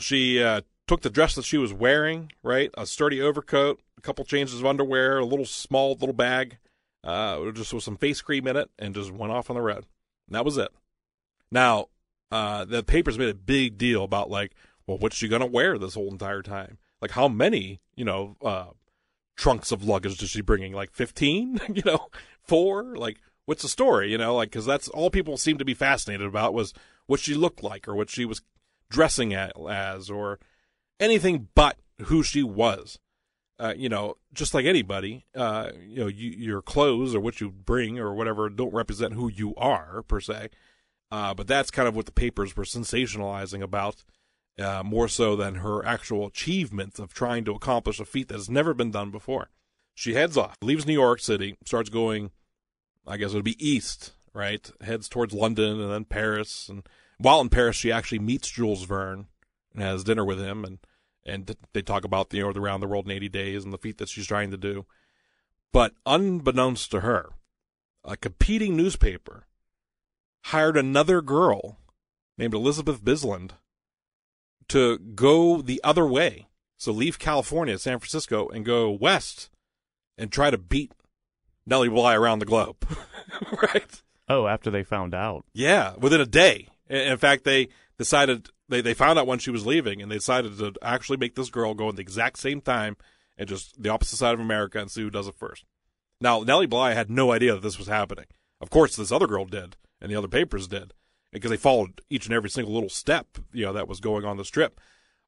[0.00, 2.70] she uh took the dress that she was wearing, right?
[2.76, 6.58] A sturdy overcoat, a couple changes of underwear, a little small little bag,
[7.04, 9.84] uh, just with some face cream in it, and just went off on the road.
[10.26, 10.72] And that was it.
[11.50, 11.86] Now,
[12.30, 14.52] uh, the papers made a big deal about like,
[14.86, 16.78] well, what's she gonna wear this whole entire time?
[17.00, 18.66] Like, how many, you know, uh,
[19.36, 20.72] trunks of luggage is she bringing?
[20.72, 21.60] Like fifteen?
[21.72, 22.08] you know,
[22.42, 22.96] four?
[22.96, 24.10] Like, what's the story?
[24.10, 26.72] You know, like because that's all people seemed to be fascinated about was
[27.06, 28.42] what she looked like or what she was
[28.88, 30.38] dressing at, as or
[30.98, 32.98] anything but who she was
[33.58, 37.50] uh, you know, just like anybody, uh, you know, you, your clothes or what you
[37.50, 40.50] bring or whatever don't represent who you are per se.
[41.10, 44.04] Uh, but that's kind of what the papers were sensationalizing about,
[44.58, 48.50] uh, more so than her actual achievement of trying to accomplish a feat that has
[48.50, 49.50] never been done before.
[49.94, 52.30] She heads off, leaves New York City, starts going,
[53.06, 54.70] I guess it would be east, right?
[54.80, 56.68] Heads towards London and then Paris.
[56.68, 56.86] And
[57.18, 59.26] while in Paris, she actually meets Jules Verne
[59.72, 60.78] and has dinner with him and
[61.26, 63.78] and they talk about you know the around the world in 80 days and the
[63.78, 64.86] feat that she's trying to do.
[65.72, 67.30] But unbeknownst to her,
[68.04, 69.46] a competing newspaper
[70.44, 71.78] hired another girl
[72.38, 73.52] named Elizabeth Bisland
[74.68, 76.46] to go the other way.
[76.78, 79.50] So leave California, San Francisco, and go west
[80.18, 80.92] and try to beat
[81.66, 82.76] Nellie Bly around the globe.
[83.62, 84.02] right?
[84.28, 85.44] Oh, after they found out.
[85.52, 86.68] Yeah, within a day.
[86.88, 90.58] In fact, they decided they they found out when she was leaving, and they decided
[90.58, 92.96] to actually make this girl go at the exact same time
[93.36, 95.64] and just the opposite side of America and see who does it first.
[96.20, 98.26] Now Nellie Bly had no idea that this was happening.
[98.60, 100.94] Of course, this other girl did, and the other papers did,
[101.36, 104.36] because they followed each and every single little step you know that was going on
[104.36, 104.80] the trip.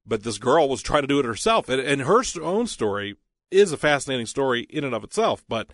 [0.07, 3.16] But this girl was trying to do it herself, and, and her own story
[3.51, 5.44] is a fascinating story in and of itself.
[5.49, 5.71] But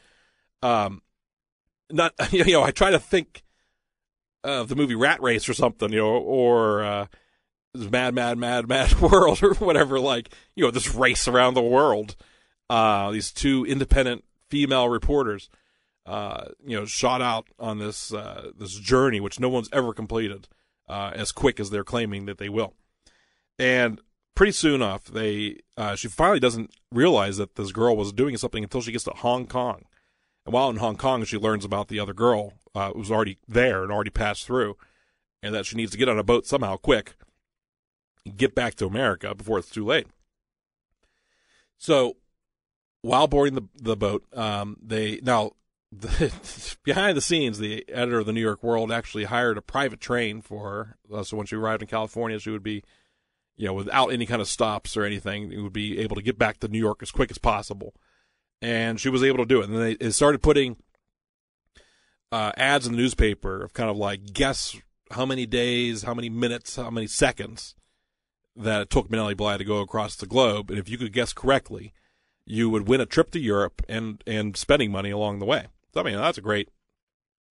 [0.62, 1.02] um,
[1.90, 3.42] not you know, I try to think
[4.42, 7.06] of the movie Rat Race or something, you know, or uh,
[7.74, 10.00] mad, mad, mad, mad world or whatever.
[10.00, 12.16] Like you know, this race around the world.
[12.70, 15.50] Uh, these two independent female reporters,
[16.06, 20.48] uh, you know, shot out on this uh, this journey which no one's ever completed
[20.88, 22.74] uh, as quick as they're claiming that they will.
[23.58, 24.00] And
[24.34, 28.62] pretty soon off, they uh, she finally doesn't realize that this girl was doing something
[28.62, 29.84] until she gets to Hong Kong.
[30.44, 33.82] And while in Hong Kong, she learns about the other girl uh, who's already there
[33.82, 34.76] and already passed through,
[35.42, 37.14] and that she needs to get on a boat somehow quick,
[38.36, 40.06] get back to America before it's too late.
[41.78, 42.16] So,
[43.00, 45.52] while boarding the the boat, um, they now
[46.00, 50.00] the, behind the scenes, the editor of the New York World actually hired a private
[50.00, 50.96] train for her.
[51.12, 52.82] Uh, so when she arrived in California, she would be,
[53.56, 56.58] you know, without any kind of stops or anything, would be able to get back
[56.60, 57.94] to New York as quick as possible
[58.64, 59.68] and she was able to do it.
[59.68, 60.76] And they, they started putting
[62.32, 64.76] uh, ads in the newspaper of kind of like guess
[65.10, 67.74] how many days, how many minutes, how many seconds
[68.56, 71.32] that it took Nellie Bly to go across the globe, and if you could guess
[71.32, 71.92] correctly,
[72.46, 75.66] you would win a trip to Europe and and spending money along the way.
[75.94, 76.68] So, I mean, that's a great,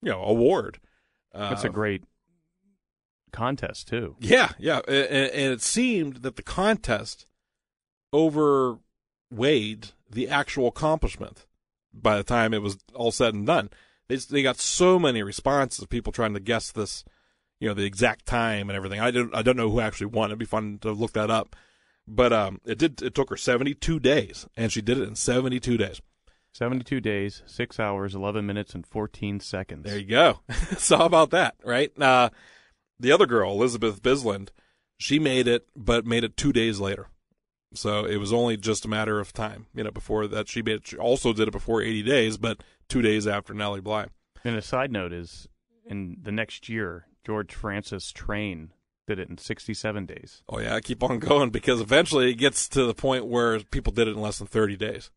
[0.02, 0.80] you know, award.
[1.34, 2.04] That's uh, a great
[3.32, 4.16] contest too.
[4.20, 7.26] Yeah, yeah, and, and it seemed that the contest
[8.14, 11.48] overweighed the actual accomplishment
[11.94, 13.70] by the time it was all said and done.
[14.08, 17.04] They they got so many responses of people trying to guess this,
[17.60, 19.00] you know, the exact time and everything.
[19.00, 20.30] I don't I don't know who actually won.
[20.30, 21.56] It'd be fun to look that up.
[22.06, 23.02] But um, it did.
[23.02, 26.02] It took her seventy two days, and she did it in seventy two days.
[26.54, 29.86] 72 days, 6 hours, 11 minutes, and 14 seconds.
[29.86, 30.40] There you go.
[30.78, 31.92] so, how about that, right?
[32.00, 32.30] Uh,
[33.00, 34.50] the other girl, Elizabeth Bisland,
[34.98, 37.10] she made it, but made it two days later.
[37.74, 40.76] So it was only just a matter of time, you know, before that she made
[40.76, 44.08] it, she also did it before 80 days, but two days after Nellie Bly.
[44.44, 45.48] And a side note is
[45.86, 48.72] in the next year, George Francis Train
[49.08, 50.44] did it in 67 days.
[50.48, 53.92] Oh, yeah, I keep on going because eventually it gets to the point where people
[53.92, 55.10] did it in less than 30 days.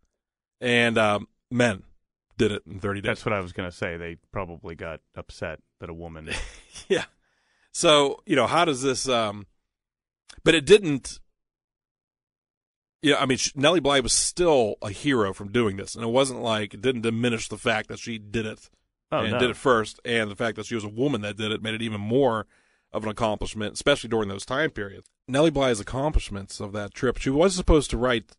[0.61, 1.83] And um, men,
[2.39, 3.09] did it in 30 days.
[3.09, 3.97] That's what I was going to say.
[3.97, 6.31] They probably got upset that a woman.
[6.89, 7.05] yeah.
[7.73, 9.47] So, you know, how does this, um,
[10.45, 11.21] but it didn't,
[13.03, 15.95] yeah, I mean, Nellie Bly was still a hero from doing this.
[15.95, 18.71] And it wasn't like, it didn't diminish the fact that she did it
[19.13, 19.39] oh, and no.
[19.39, 20.01] did it first.
[20.05, 22.47] And the fact that she was a woman that did it made it even more
[22.93, 25.09] of an accomplishment, especially during those time periods.
[25.29, 28.37] Nellie Bly's accomplishments of that trip, she was supposed to write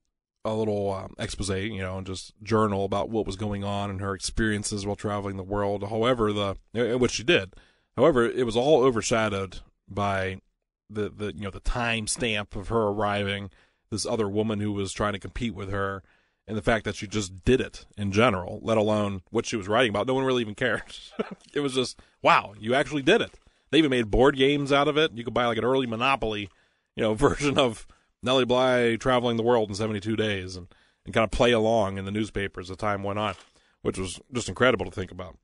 [0.51, 4.01] a little um, expose, you know, and just journal about what was going on and
[4.01, 5.83] her experiences while traveling the world.
[5.87, 6.55] However, the
[6.97, 7.53] which she did.
[7.95, 10.41] However, it was all overshadowed by
[10.89, 13.49] the the you know the time stamp of her arriving,
[13.89, 16.03] this other woman who was trying to compete with her,
[16.47, 19.67] and the fact that she just did it in general, let alone what she was
[19.67, 20.07] writing about.
[20.07, 20.83] No one really even cared.
[21.53, 23.39] it was just wow, you actually did it.
[23.71, 25.11] They even made board games out of it.
[25.13, 26.49] You could buy like an early Monopoly,
[26.95, 27.87] you know, version of
[28.23, 30.67] Nellie Bly traveling the world in 72 days and,
[31.05, 33.35] and kind of play along in the newspapers as time went on,
[33.81, 35.37] which was just incredible to think about.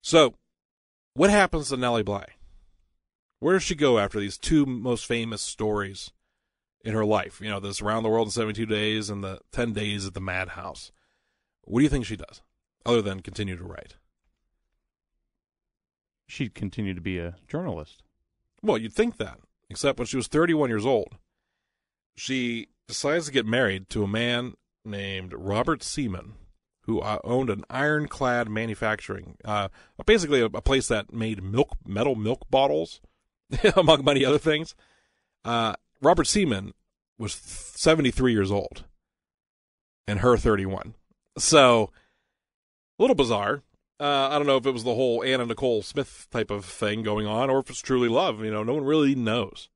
[0.00, 0.34] So,
[1.14, 2.26] what happens to Nellie Bly?
[3.40, 6.12] Where does she go after these two most famous stories
[6.84, 7.40] in her life?
[7.40, 10.20] You know, this around the world in 72 days and the 10 days at the
[10.20, 10.92] madhouse.
[11.62, 12.42] What do you think she does,
[12.86, 13.96] other than continue to write?
[16.26, 18.02] She'd continue to be a journalist.
[18.62, 19.38] Well, you'd think that,
[19.70, 21.16] except when she was 31 years old,
[22.18, 24.54] she decides to get married to a man
[24.84, 26.34] named Robert Seaman,
[26.82, 29.68] who uh, owned an ironclad manufacturing, uh,
[30.04, 33.00] basically a, a, place that made milk, metal milk bottles,
[33.76, 34.74] among many other things.
[35.44, 36.74] Uh, Robert Seaman
[37.18, 38.84] was 73 years old,
[40.06, 40.94] and her 31.
[41.38, 41.90] So,
[42.98, 43.62] a little bizarre.
[44.00, 47.02] Uh, I don't know if it was the whole Anna Nicole Smith type of thing
[47.02, 48.44] going on, or if it's truly love.
[48.44, 49.68] You know, no one really knows.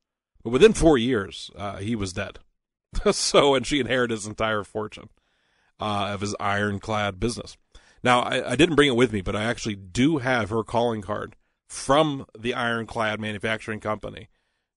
[0.42, 2.38] But within four years, uh, he was dead.
[3.12, 5.08] so, and she inherited his entire fortune
[5.80, 7.56] uh, of his ironclad business.
[8.02, 11.02] Now, I, I, didn't bring it with me, but I actually do have her calling
[11.02, 11.36] card
[11.68, 14.28] from the ironclad manufacturing company,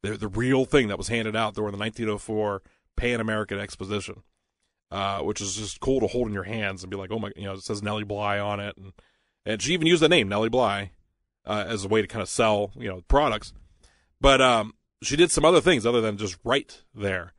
[0.03, 2.61] the, the real thing that was handed out during the 1904
[2.95, 4.21] Pan American Exposition,
[4.91, 7.31] uh, which is just cool to hold in your hands and be like, oh my,
[7.35, 8.93] you know, it says Nellie Bly on it, and
[9.47, 10.91] and she even used the name Nellie Bly
[11.45, 13.53] uh, as a way to kind of sell, you know, products.
[14.19, 14.73] But um,
[15.05, 17.33] she did some other things other than just write there,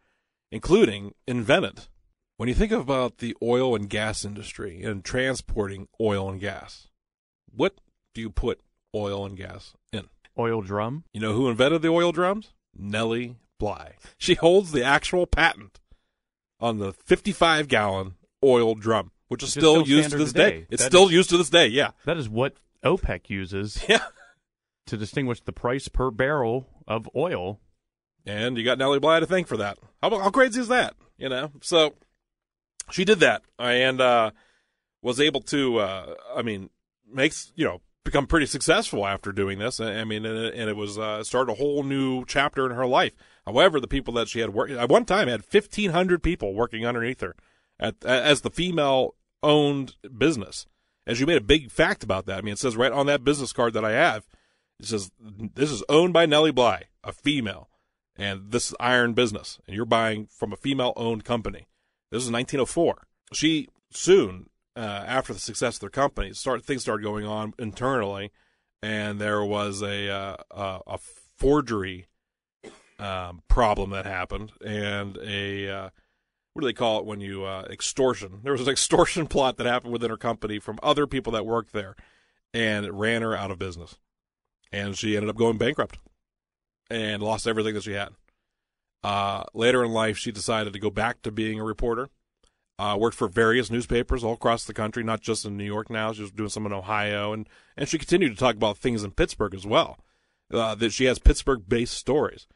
[0.50, 1.86] including invented.
[2.36, 6.88] When you think about the oil and gas industry and transporting oil and gas,
[7.50, 7.74] what
[8.14, 8.60] do you put
[8.94, 10.08] oil and gas in?
[10.38, 11.04] Oil drum.
[11.14, 12.52] You know who invented the oil drums?
[12.76, 13.94] Nellie Bly.
[14.18, 15.80] She holds the actual patent
[16.60, 20.50] on the 55 gallon oil drum, which is still, still used to this today.
[20.60, 20.66] day.
[20.70, 21.92] It's That still is- used to this day, yeah.
[22.04, 24.04] That is what OPEC uses Yeah.
[24.88, 27.60] to distinguish the price per barrel of oil.
[28.24, 29.78] And you got Nellie Bly to thank for that.
[30.02, 30.94] How, how crazy is that?
[31.16, 31.52] You know?
[31.60, 31.94] So
[32.90, 34.30] she did that and uh,
[35.02, 36.70] was able to, uh, I mean,
[37.10, 39.80] makes, you know, become pretty successful after doing this.
[39.80, 42.86] I mean, and it, and it was uh, started a whole new chapter in her
[42.86, 43.12] life.
[43.44, 47.20] However, the people that she had worked at one time had 1,500 people working underneath
[47.20, 47.36] her
[47.78, 50.66] at, as the female owned business.
[51.06, 52.38] And she made a big fact about that.
[52.38, 54.26] I mean, it says right on that business card that I have,
[54.80, 57.68] it says, This is owned by Nellie Bly, a female,
[58.16, 61.68] and this is iron business, and you're buying from a female owned company.
[62.10, 63.06] This is 1904.
[63.32, 68.32] She soon, uh, after the success of their company, start things started going on internally,
[68.82, 70.98] and there was a uh, a, a
[71.36, 72.06] forgery
[72.98, 75.90] um, problem that happened, and a uh,
[76.52, 78.40] what do they call it when you uh, extortion?
[78.42, 81.72] There was an extortion plot that happened within her company from other people that worked
[81.72, 81.96] there,
[82.54, 83.98] and it ran her out of business,
[84.72, 85.98] and she ended up going bankrupt,
[86.90, 88.10] and lost everything that she had.
[89.02, 92.08] Uh, later in life, she decided to go back to being a reporter.
[92.78, 95.88] Uh, worked for various newspapers all across the country, not just in New York.
[95.88, 99.02] Now she was doing some in Ohio, and and she continued to talk about things
[99.02, 99.98] in Pittsburgh as well.
[100.52, 102.46] Uh, that she has Pittsburgh-based stories.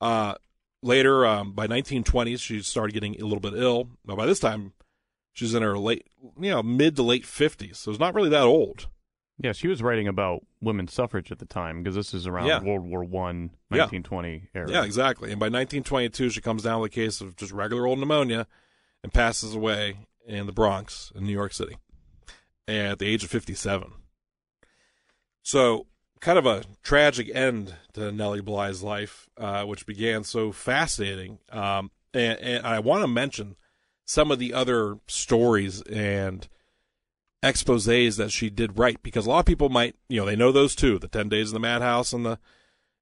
[0.00, 0.34] Uh,
[0.82, 3.88] later, um, by 1920s, she started getting a little bit ill.
[4.04, 4.72] But by this time,
[5.32, 6.06] she's in her late,
[6.38, 8.88] you know, mid to late 50s, so it's not really that old.
[9.38, 12.62] Yeah, she was writing about women's suffrage at the time because this is around Yeah.
[12.62, 13.84] World War One, Yeah.
[13.84, 14.70] 1920 era.
[14.70, 15.30] Yeah, exactly.
[15.30, 18.46] And by 1922, she comes down with a case of just regular old pneumonia
[19.02, 21.76] and passes away in the Bronx in New York City
[22.68, 23.90] at the age of 57.
[25.42, 25.86] So,
[26.20, 31.38] kind of a tragic end to Nellie Bly's life, uh, which began so fascinating.
[31.50, 33.56] Um, and, and I want to mention
[34.04, 36.46] some of the other stories and
[37.42, 40.52] exposés that she did right because a lot of people might, you know, they know
[40.52, 42.38] those two, the 10 days in the madhouse and the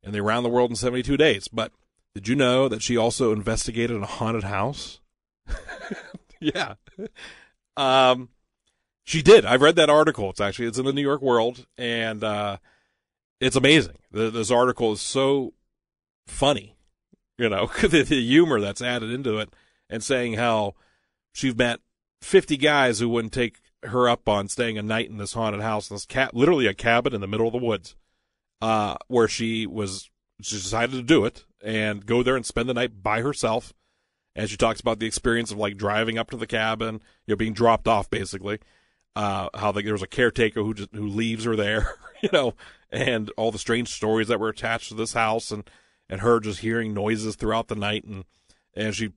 [0.03, 1.47] and they around the world in 72 days.
[1.49, 1.73] But
[2.15, 5.01] did you know that she also investigated a haunted house?
[6.41, 6.75] yeah.
[7.77, 8.31] Um,
[9.05, 9.45] She did.
[9.45, 10.31] I've read that article.
[10.31, 12.59] It's actually it's in the New York World, and uh,
[13.41, 13.97] it's amazing.
[14.11, 15.53] The, this article is so
[16.27, 16.77] funny,
[17.37, 19.53] you know, the, the humor that's added into it,
[19.89, 20.75] and saying how
[21.33, 21.81] she's met
[22.23, 25.89] fifty guys who wouldn't take her up on staying a night in this haunted house,
[25.89, 27.97] this cat, literally a cabin in the middle of the woods,
[28.61, 30.11] uh, where she was.
[30.43, 33.75] She decided to do it and go there and spend the night by herself.
[34.35, 37.37] And she talks about the experience of like driving up to the cabin, you know,
[37.37, 38.59] being dropped off basically
[39.17, 42.55] uh, how the, there was a caretaker who just, who leaves her there, you know,
[42.91, 45.69] and all the strange stories that were attached to this house, and
[46.09, 48.25] and her just hearing noises throughout the night, and
[48.75, 49.13] and she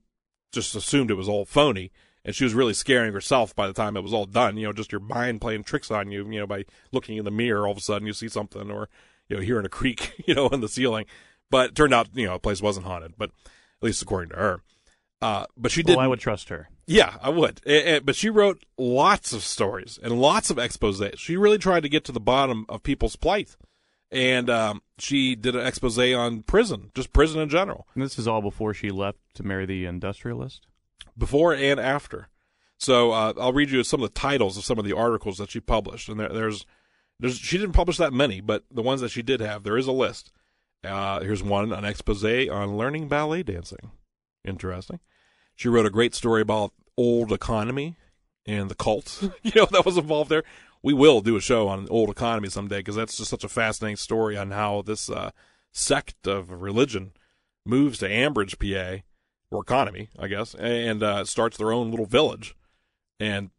[0.52, 1.92] just assumed it was all phony,
[2.26, 4.58] and she was really scaring herself by the time it was all done.
[4.58, 7.32] You know, just your mind playing tricks on you, you know, by looking in the
[7.32, 8.90] mirror, all of a sudden you see something, or
[9.28, 11.06] you know, hearing a creak, you know, in the ceiling.
[11.50, 14.36] But it turned out, you know, the place wasn't haunted, but at least according to
[14.38, 14.62] her.
[15.22, 15.96] Uh, but she did.
[15.96, 16.70] Well, I would trust her.
[16.86, 17.62] Yeah, I would.
[18.06, 21.18] but she wrote lots of stories and lots of exposés.
[21.18, 23.56] She really tried to get to the bottom of people's plight.
[24.12, 27.88] And um, she did an expose on prison, just prison in general.
[27.96, 30.68] And this is all before she left to marry the industrialist?
[31.18, 32.30] Before and after.
[32.78, 35.52] So uh, I'll read you some of the titles of some of the articles that
[35.52, 36.10] she published.
[36.10, 36.66] And there, there's,
[37.20, 39.88] there's, she didn't publish that many, but the ones that she did have, there is
[39.88, 40.32] a list.
[40.84, 43.92] Uh, here's one, an expose on learning ballet dancing.
[44.44, 45.00] Interesting.
[45.56, 47.96] She wrote a great story about old economy
[48.46, 50.44] and the cult, you know, that was involved there.
[50.82, 53.96] We will do a show on old economy someday because that's just such a fascinating
[53.96, 55.32] story on how this uh,
[55.72, 57.14] sect of religion
[57.66, 59.04] moves to Ambridge, PA,
[59.54, 62.56] or economy, I guess, and uh, starts their own little village.
[63.20, 63.52] And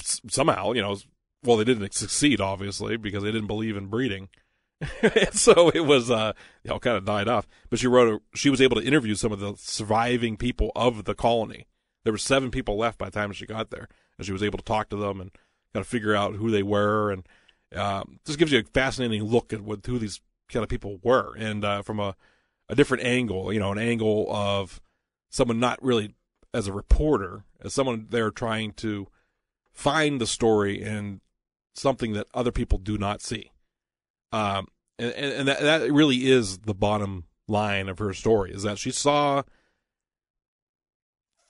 [0.00, 0.96] somehow, you know,
[1.44, 4.28] well, they didn't succeed, obviously, because they didn't believe in breeding.
[5.32, 6.32] so it was, uh,
[6.64, 7.46] you know, kind of died off.
[7.70, 11.04] But she wrote, a, she was able to interview some of the surviving people of
[11.04, 11.66] the colony.
[12.04, 13.88] There were seven people left by the time she got there,
[14.18, 15.30] and she was able to talk to them and
[15.72, 17.26] kind of figure out who they were, and
[17.76, 21.34] um, just gives you a fascinating look at what who these kind of people were,
[21.36, 22.16] and uh, from a
[22.68, 24.80] a different angle, you know, an angle of
[25.32, 26.14] someone not really
[26.54, 29.08] as a reporter, as someone there trying to
[29.72, 31.20] find the story and
[31.74, 33.50] something that other people do not see.
[34.30, 34.68] Um,
[34.98, 38.90] and, and that, that really is the bottom line of her story is that she
[38.90, 39.42] saw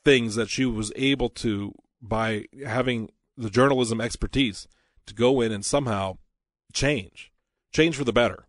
[0.04, 4.66] things that she was able to by having the journalism expertise
[5.06, 6.16] to go in and somehow
[6.72, 7.30] change
[7.72, 8.46] change for the better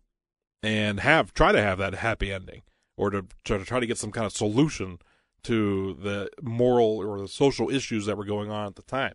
[0.62, 2.62] and have try to have that happy ending
[2.96, 4.98] or to try to try to get some kind of solution
[5.44, 9.14] to the moral or the social issues that were going on at the time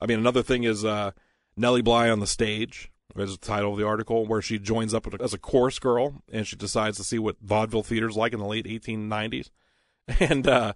[0.00, 1.10] i mean another thing is uh,
[1.56, 5.06] nellie bly on the stage is the title of the article, where she joins up
[5.20, 8.46] as a chorus girl and she decides to see what vaudeville theater's like in the
[8.46, 9.50] late 1890s,
[10.20, 10.72] and uh,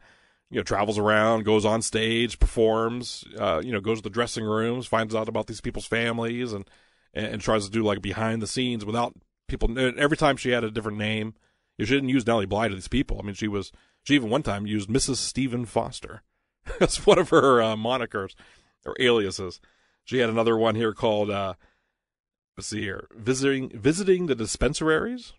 [0.51, 4.45] you know travels around, goes on stage, performs, uh, you know goes to the dressing
[4.45, 6.68] rooms, finds out about these people's families, and
[7.14, 9.14] and tries to do like behind the scenes without
[9.49, 9.76] people.
[9.79, 11.35] Every time she had a different name,
[11.87, 13.18] she didn't use Nellie Bly to these people.
[13.20, 13.72] I mean, she was
[14.03, 15.16] she even one time used Mrs.
[15.16, 16.22] Stephen Foster.
[16.79, 18.35] That's one of her uh, monikers
[18.85, 19.61] or aliases.
[20.05, 21.55] She had another one here called uh,
[22.59, 23.07] Let's see here.
[23.14, 25.33] Visiting visiting the dispensaries,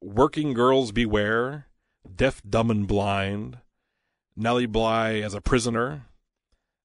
[0.00, 1.66] working girls beware,
[2.14, 3.58] deaf, dumb, and blind,
[4.36, 6.06] Nellie Bly as a prisoner,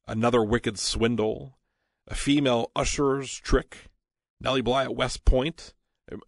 [0.07, 1.59] another wicked swindle,
[2.07, 3.89] a female usher's trick,
[4.41, 5.75] Nellie Bly at West Point.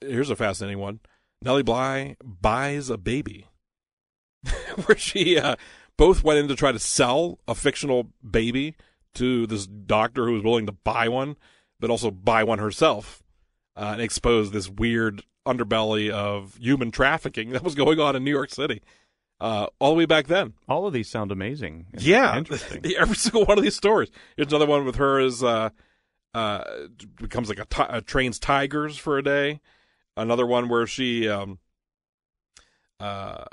[0.02, 1.00] Here's a fascinating one.
[1.42, 3.48] Nellie Bly buys a baby,
[4.86, 5.56] where she uh,
[5.98, 8.76] both went in to try to sell a fictional baby
[9.16, 11.36] to this doctor who was willing to buy one,
[11.80, 13.24] but also buy one herself
[13.76, 18.32] uh, and expose this weird underbelly of human trafficking that was going on in New
[18.32, 18.82] York City.
[19.40, 20.54] Uh, all the way back then.
[20.70, 21.88] All of these sound amazing.
[21.98, 22.84] Yeah, interesting.
[22.98, 24.12] Every single one of these stories.
[24.38, 25.72] Here's another one with her is uh,
[26.36, 26.64] uh,
[27.20, 29.60] becomes like a, t- a trains tigers for a day.
[30.18, 31.60] Another one where she um,
[33.00, 33.46] uh,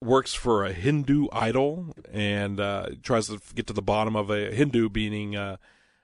[0.00, 4.52] works for a Hindu idol and uh, tries to get to the bottom of a
[4.52, 5.56] Hindu being uh,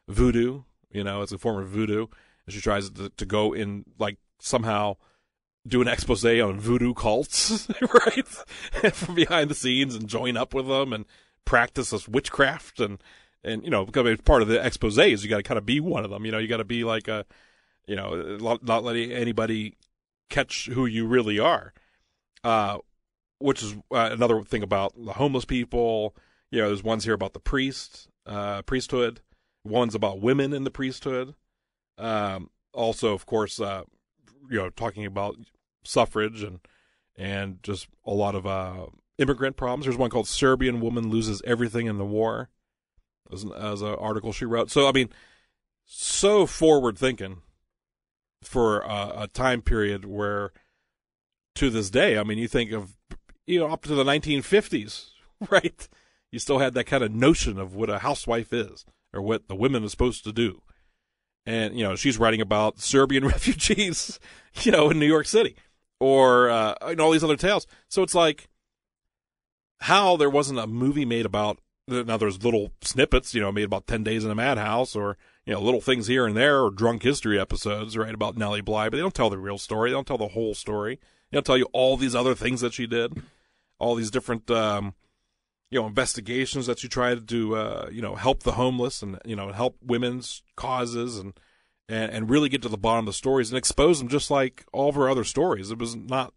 [0.09, 0.63] voodoo.
[0.91, 2.07] You know, it's a form of voodoo
[2.47, 4.97] and she tries to, to go in like somehow
[5.67, 8.27] do an expose on voodoo cults, right?
[8.95, 11.05] From behind the scenes and join up with them and
[11.45, 12.99] practice this witchcraft and
[13.45, 15.81] and you know because part of the expose is you got to kind of be
[15.81, 16.25] one of them.
[16.25, 17.27] You know, you got to be like a
[17.87, 19.77] you know not letting anybody
[20.31, 21.73] catch who you really are.
[22.45, 22.79] Uh,
[23.39, 26.15] which is uh, another thing about the homeless people.
[26.51, 29.21] You know, there's ones here about the priest, uh, priesthood.
[29.65, 31.35] Ones about women in the priesthood.
[31.99, 33.83] Um, also, of course, uh,
[34.49, 35.37] you know, talking about
[35.83, 36.61] suffrage and
[37.17, 38.87] and just a lot of uh,
[39.19, 39.87] immigrant problems.
[39.87, 42.49] There's one called "Serbian Woman Loses Everything in the War,"
[43.33, 44.71] as an, as an article she wrote.
[44.71, 45.09] So, I mean,
[45.85, 47.43] so forward thinking
[48.47, 50.53] for a, a time period where,
[51.57, 52.97] to this day, I mean, you think of
[53.47, 55.11] you know up to the 1950s,
[55.51, 55.89] right?
[56.33, 59.55] You still had that kind of notion of what a housewife is or what the
[59.55, 60.63] women are supposed to do.
[61.47, 64.19] And, you know, she's writing about Serbian refugees,
[64.63, 65.57] you know, in New York City
[66.01, 67.67] or uh, and all these other tales.
[67.89, 68.49] So it's like
[69.81, 73.87] how there wasn't a movie made about now there's little snippets, you know, made about
[73.87, 75.17] 10 days in a madhouse or,
[75.47, 78.89] you know, little things here and there or drunk history episodes, right, about Nellie Bly,
[78.89, 79.91] but they don't tell the real story.
[79.91, 80.97] They don't tell the whole story.
[81.31, 83.23] They don't tell you all these other things that she did,
[83.79, 84.95] all these different, um,
[85.71, 89.37] you know, investigations that she tried to, uh, you know, help the homeless and, you
[89.37, 91.39] know, help women's causes and,
[91.89, 94.65] and, and really get to the bottom of the stories and expose them just like
[94.73, 95.71] all of her other stories.
[95.71, 96.35] It was not,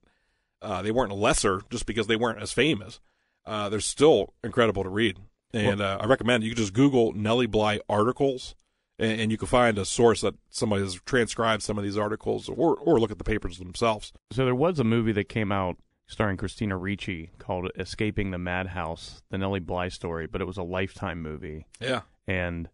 [0.61, 2.99] uh, they weren't lesser just because they weren't as famous.
[3.45, 5.17] Uh, they're still incredible to read.
[5.51, 8.55] And uh, I recommend you can just Google Nellie Bly articles,
[8.99, 12.49] and, and, you can find a source that somebody has transcribed some of these articles,
[12.49, 14.13] or or look at the papers themselves.
[14.31, 15.77] So there was a movie that came out
[16.07, 20.63] starring Christina Ricci called "Escaping the Madhouse," the Nellie Bly story, but it was a
[20.63, 21.65] Lifetime movie.
[21.79, 22.69] Yeah, and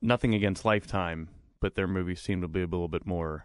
[0.00, 1.28] nothing against Lifetime,
[1.60, 3.44] but their movies seem to be a little bit more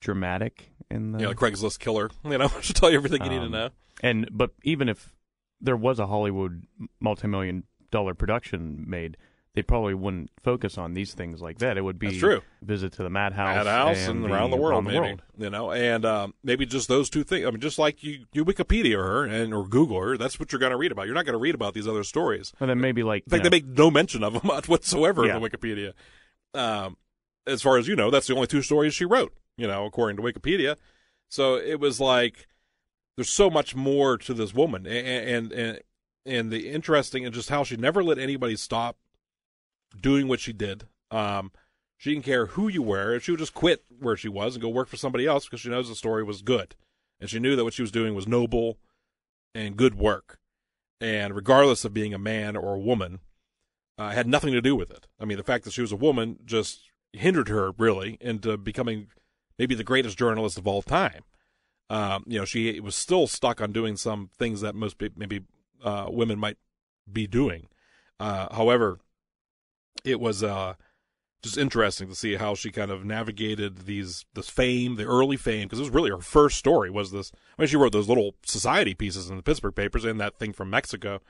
[0.00, 2.10] dramatic in the yeah, like Craigslist Killer.
[2.24, 3.70] You know, should tell you everything you um, need to um, know.
[4.02, 5.14] And but even if
[5.60, 6.66] there was a Hollywood
[7.00, 9.16] multi-million dollar production made,
[9.54, 11.76] they probably wouldn't focus on these things like that.
[11.76, 12.40] It would be That's true.
[12.62, 15.22] visit to the madhouse, madhouse and, and around the world, around the maybe world.
[15.36, 17.46] you know, and um, maybe just those two things.
[17.46, 20.58] I mean, just like you, you Wikipedia her and or Google her, that's what you're
[20.58, 21.04] going to read about.
[21.04, 22.52] You're not going to read about these other stories.
[22.60, 25.36] And then maybe like, in fact, know, they make no mention of them whatsoever yeah.
[25.36, 25.92] in the Wikipedia.
[26.54, 26.96] Um,
[27.46, 29.34] as far as you know, that's the only two stories she wrote.
[29.58, 30.76] You know, according to Wikipedia.
[31.28, 32.46] So it was like
[33.16, 35.80] there's so much more to this woman, and and and,
[36.24, 38.96] and the interesting and just how she never let anybody stop
[40.00, 40.84] doing what she did.
[41.10, 41.52] Um,
[41.96, 43.20] she didn't care who you were.
[43.20, 45.68] She would just quit where she was and go work for somebody else because she
[45.68, 46.74] knows the story was good.
[47.20, 48.78] And she knew that what she was doing was noble
[49.54, 50.38] and good work.
[51.00, 53.20] And regardless of being a man or a woman,
[53.98, 55.06] uh, had nothing to do with it.
[55.20, 56.80] I mean, the fact that she was a woman just
[57.12, 59.08] hindered her really into becoming
[59.58, 61.22] maybe the greatest journalist of all time.
[61.90, 65.42] Um, you know, she was still stuck on doing some things that most maybe
[65.84, 66.56] uh, women might
[67.10, 67.68] be doing.
[68.18, 68.98] Uh, however,
[70.04, 70.74] it was uh,
[71.42, 75.66] just interesting to see how she kind of navigated these this fame, the early fame,
[75.66, 76.90] because it was really her first story.
[76.90, 77.32] Was this?
[77.58, 80.52] I mean, she wrote those little society pieces in the Pittsburgh papers and that thing
[80.52, 81.20] from Mexico,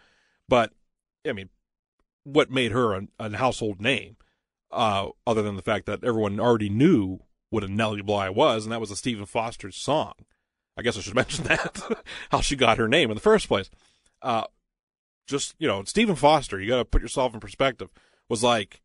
[0.48, 0.72] but
[1.26, 1.48] I mean,
[2.24, 4.16] what made her a, household name,
[4.70, 7.20] uh, other than the fact that everyone already knew
[7.50, 10.14] what a Nellie Bly was, and that was a Stephen Foster's song.
[10.76, 11.80] I guess I should mention that
[12.30, 13.70] how she got her name in the first place.
[14.20, 14.44] Uh,
[15.26, 16.60] just you know, Stephen Foster.
[16.60, 17.90] You got to put yourself in perspective
[18.32, 18.80] was like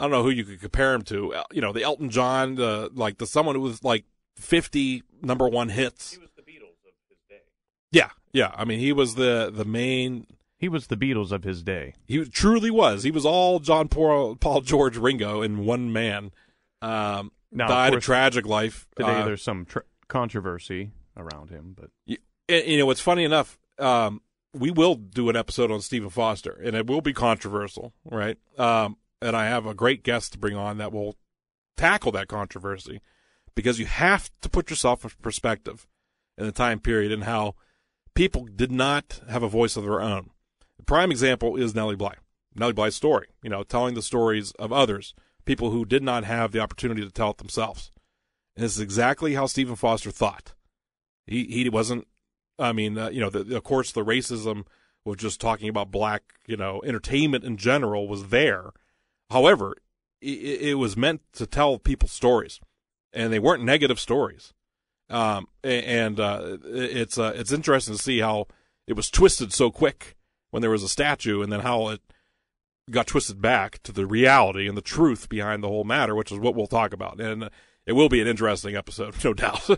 [0.00, 1.32] I don't know who you could compare him to.
[1.52, 4.04] You know, the Elton John, the like the someone who was like
[4.36, 6.14] fifty number one hits.
[6.14, 7.42] He was the Beatles of his day.
[7.92, 8.50] Yeah, yeah.
[8.56, 10.26] I mean, he was the the main.
[10.58, 11.94] He was the Beatles of his day.
[12.04, 13.04] He truly was.
[13.04, 16.32] He was all John Paul, Paul George Ringo in one man.
[16.80, 18.88] Um, now, died a tragic life.
[18.96, 22.16] Today, uh, there's some tr- controversy around him, but you,
[22.48, 23.56] you know, it's funny enough.
[23.78, 24.20] Um,
[24.54, 28.38] we will do an episode on Stephen Foster, and it will be controversial, right?
[28.58, 31.16] Um, and I have a great guest to bring on that will
[31.76, 33.00] tackle that controversy
[33.54, 35.86] because you have to put yourself in perspective
[36.36, 37.54] in the time period and how
[38.14, 40.30] people did not have a voice of their own.
[40.76, 42.14] The prime example is Nellie Bly.
[42.54, 46.52] Nellie Bly's story, you know, telling the stories of others, people who did not have
[46.52, 47.90] the opportunity to tell it themselves.
[48.56, 50.54] And this is exactly how Stephen Foster thought.
[51.26, 52.06] He he wasn't
[52.62, 54.64] I mean, uh, you know, the, of course, the racism
[55.04, 58.70] was just talking about black, you know, entertainment in general was there.
[59.30, 59.76] However,
[60.20, 62.60] it, it was meant to tell people stories,
[63.12, 64.52] and they weren't negative stories.
[65.10, 68.46] Um, and uh, it's uh, it's interesting to see how
[68.86, 70.16] it was twisted so quick
[70.50, 72.00] when there was a statue, and then how it
[72.90, 76.38] got twisted back to the reality and the truth behind the whole matter, which is
[76.38, 77.20] what we'll talk about.
[77.20, 77.50] And
[77.86, 79.68] it will be an interesting episode, no doubt.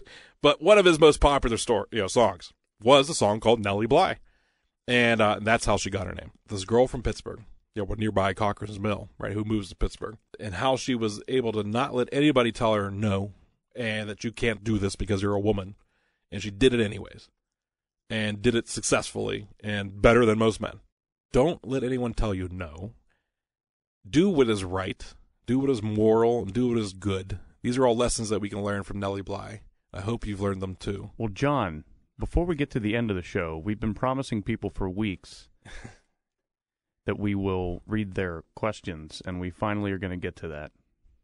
[0.43, 3.87] but one of his most popular story, you know, songs was a song called Nellie
[3.87, 4.19] Bly.
[4.87, 6.33] And uh, that's how she got her name.
[6.47, 7.41] This girl from Pittsburgh,
[7.75, 11.53] you know, nearby Cochran's Mill, right, who moves to Pittsburgh, and how she was able
[11.53, 13.33] to not let anybody tell her no
[13.75, 15.75] and that you can't do this because you're a woman.
[16.31, 17.29] And she did it anyways
[18.11, 20.81] and did it successfully and better than most men.
[21.33, 22.93] Don't let anyone tell you no.
[24.09, 25.15] Do what is right,
[25.47, 27.39] do what is moral, and do what is good.
[27.63, 29.63] These are all lessons that we can learn from Nellie Bly.
[29.93, 31.11] I hope you've learned them too.
[31.17, 31.85] Well, John,
[32.19, 35.49] before we get to the end of the show, we've been promising people for weeks
[37.07, 40.73] that we will read their questions, and we finally are going to get to that.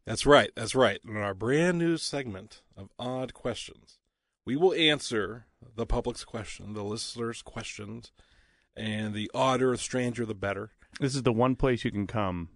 [0.05, 0.51] That's right.
[0.55, 0.99] That's right.
[1.07, 3.99] In our brand new segment of Odd Questions,
[4.45, 8.11] we will answer the public's question, the listeners' questions,
[8.75, 10.71] and the odder, the stranger, the better.
[10.99, 12.49] This is the one place you can come,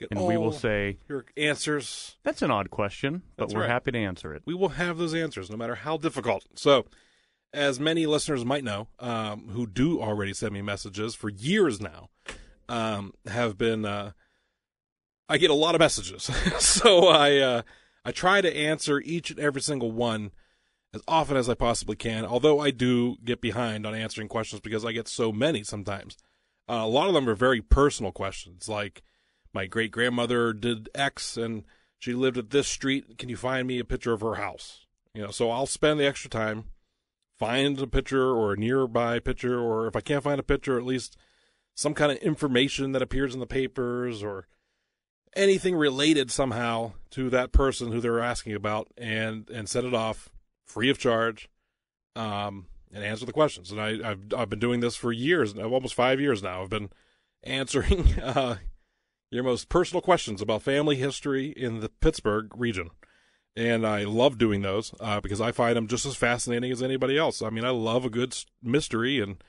[0.00, 2.16] Get and we will say, your answers.
[2.24, 3.70] that's an odd question, but That's we're right.
[3.70, 4.42] happy to answer it.
[4.44, 6.44] We will have those answers, no matter how difficult.
[6.56, 6.86] So,
[7.52, 12.08] as many listeners might know, um, who do already send me messages for years now,
[12.68, 13.84] um, have been.
[13.84, 14.12] Uh,
[15.28, 16.24] I get a lot of messages,
[16.58, 17.62] so I uh,
[18.04, 20.32] I try to answer each and every single one
[20.94, 22.24] as often as I possibly can.
[22.24, 26.16] Although I do get behind on answering questions because I get so many sometimes.
[26.68, 29.02] Uh, a lot of them are very personal questions, like
[29.52, 31.64] my great grandmother did X and
[31.98, 33.18] she lived at this street.
[33.18, 34.86] Can you find me a picture of her house?
[35.14, 36.64] You know, so I'll spend the extra time,
[37.42, 40.84] find a picture or a nearby picture, or if I can't find a picture, at
[40.84, 41.16] least
[41.74, 44.46] some kind of information that appears in the papers or
[45.34, 50.30] anything related somehow to that person who they're asking about, and and set it off
[50.64, 51.50] free of charge,
[52.14, 53.72] um, and answer the questions.
[53.72, 56.62] And I, I've I've been doing this for years, almost five years now.
[56.62, 56.90] I've been
[57.42, 58.58] answering uh,
[59.32, 62.90] your most personal questions about family history in the Pittsburgh region.
[63.54, 67.18] And I love doing those uh, because I find them just as fascinating as anybody
[67.18, 67.42] else.
[67.42, 69.44] I mean, I love a good mystery, and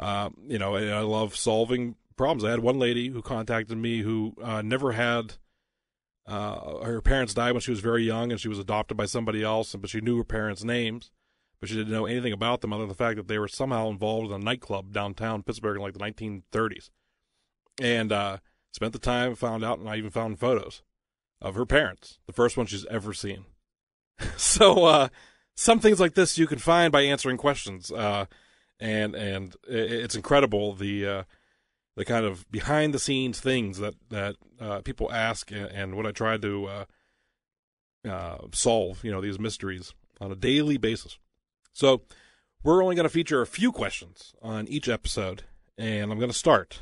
[0.00, 2.44] uh, you know, and I love solving problems.
[2.44, 5.34] I had one lady who contacted me who uh, never had
[6.26, 9.44] uh, her parents died when she was very young, and she was adopted by somebody
[9.44, 11.12] else, but she knew her parents' names,
[11.60, 13.88] but she didn't know anything about them other than the fact that they were somehow
[13.88, 16.90] involved in a nightclub downtown Pittsburgh in like the 1930s,
[17.80, 18.38] and uh,
[18.72, 20.82] spent the time, found out, and I even found photos
[21.40, 23.44] of her parents, the first one she's ever seen.
[24.36, 25.08] so uh,
[25.54, 28.26] some things like this you can find by answering questions, uh,
[28.78, 31.22] and and it's incredible the uh,
[31.96, 36.06] the kind of behind the scenes things that that uh, people ask, and, and what
[36.06, 36.84] I try to uh,
[38.08, 39.04] uh, solve.
[39.04, 41.18] You know these mysteries on a daily basis.
[41.72, 42.02] So
[42.62, 45.42] we're only going to feature a few questions on each episode,
[45.76, 46.80] and I'm going to start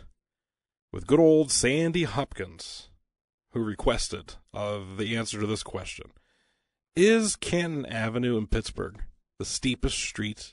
[0.92, 2.88] with good old Sandy Hopkins,
[3.54, 6.10] who requested uh, the answer to this question:
[6.94, 9.02] Is Canton Avenue in Pittsburgh
[9.38, 10.52] the steepest street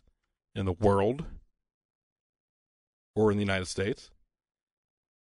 [0.55, 1.25] in the world
[3.15, 4.11] or in the United States?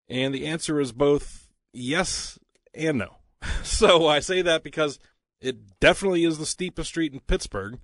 [0.09, 2.39] And the answer is both yes
[2.75, 3.16] and no.
[3.62, 4.99] So I say that because
[5.41, 7.79] it definitely is the steepest street in Pittsburgh.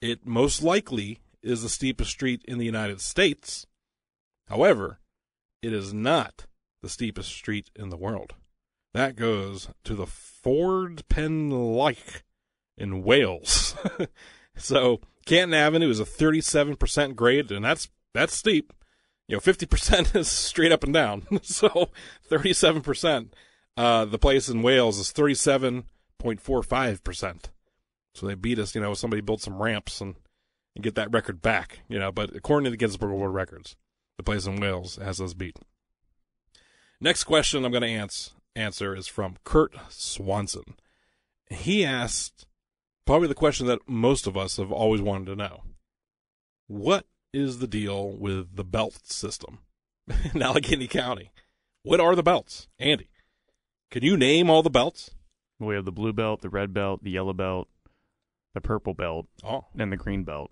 [0.00, 3.66] It most likely is the steepest street in the United States.
[4.48, 5.00] However,
[5.62, 6.46] it is not
[6.82, 8.34] the steepest street in the world.
[8.94, 12.22] That goes to the Ford Penlyke
[12.76, 13.74] in Wales.
[14.56, 18.72] so Canton Avenue is a 37% grade, and that's that's steep.
[19.28, 21.26] You know, 50% is straight up and down.
[21.42, 21.90] so
[22.30, 23.28] 37%.
[23.76, 27.44] Uh, the place in Wales is 37.45%.
[28.14, 30.16] So they beat us, you know, somebody built some ramps and,
[30.74, 33.76] and get that record back, you know, but according to the Guinness World Records,
[34.16, 35.56] the place in Wales has us beat.
[37.00, 40.74] Next question I'm going to ans- answer is from Kurt Swanson.
[41.50, 42.46] He asked
[43.06, 45.62] probably the question that most of us have always wanted to know.
[46.66, 49.60] What is the deal with the belt system
[50.34, 51.32] in Allegheny County?
[51.82, 52.68] What are the belts?
[52.78, 53.08] Andy,
[53.90, 55.10] can you name all the belts?
[55.58, 57.68] We have the blue belt, the red belt, the yellow belt,
[58.54, 60.50] the purple belt, Oh, and the green belt,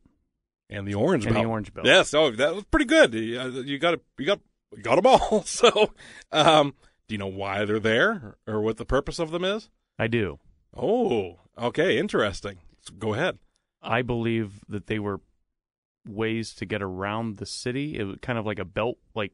[0.71, 1.45] and the orange and belt.
[1.45, 1.87] the orange belt.
[1.87, 3.15] Yes, oh, that was pretty good.
[3.15, 4.01] You, uh, you got.
[4.19, 4.41] You got
[4.77, 5.43] you got them all.
[5.47, 5.93] So,
[6.33, 6.75] um,
[7.09, 9.69] do you know why they're there or what the purpose of them is?
[9.99, 10.39] I do.
[10.77, 12.59] Oh, okay, interesting.
[12.81, 13.39] So go ahead.
[13.83, 15.21] I believe that they were
[16.07, 17.99] ways to get around the city.
[17.99, 18.99] It was kind of like a belt.
[19.15, 19.33] Like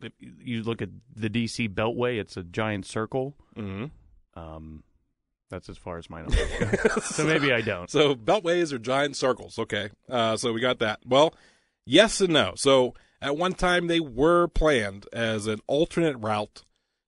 [0.00, 3.36] if you look at the DC Beltway, it's a giant circle.
[3.56, 3.86] Mm-hmm.
[4.38, 4.82] Um,
[5.50, 7.04] that's as far as my knowledge goes.
[7.04, 7.90] so maybe I don't.
[7.90, 9.58] So beltways are giant circles.
[9.58, 9.90] Okay.
[10.08, 11.00] Uh, so we got that.
[11.06, 11.34] Well,
[11.84, 12.54] yes and no.
[12.56, 16.64] So at one time they were planned as an alternate route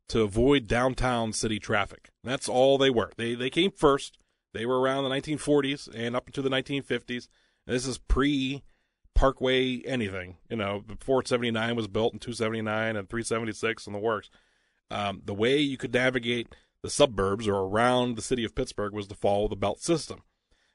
[0.09, 2.11] to avoid downtown city traffic.
[2.23, 3.13] That's all they were.
[3.17, 4.19] They they came first.
[4.53, 7.29] They were around the 1940s and up into the 1950s.
[7.67, 8.63] This is pre
[9.15, 10.37] Parkway anything.
[10.49, 14.31] You know, before 79 was built in 279 and 376 and the works.
[14.91, 19.07] Um, the way you could navigate the suburbs or around the city of Pittsburgh was
[19.09, 20.23] to follow the belt system.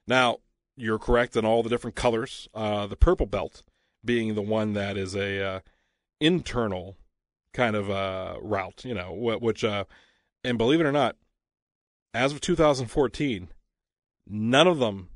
[0.08, 0.38] Now,
[0.76, 2.48] you're correct in all the different colors.
[2.54, 3.64] Uh, the purple belt
[4.04, 5.60] being the one that is a uh,
[6.20, 6.98] internal
[7.54, 9.86] kind of uh, route, you know, which, uh,
[10.44, 11.16] and believe it or not,
[12.14, 13.50] as of 2014,
[14.28, 15.10] none of them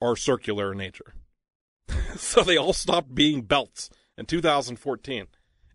[0.00, 1.14] are circular in nature.
[2.16, 5.26] so they all stopped being belts in 2014.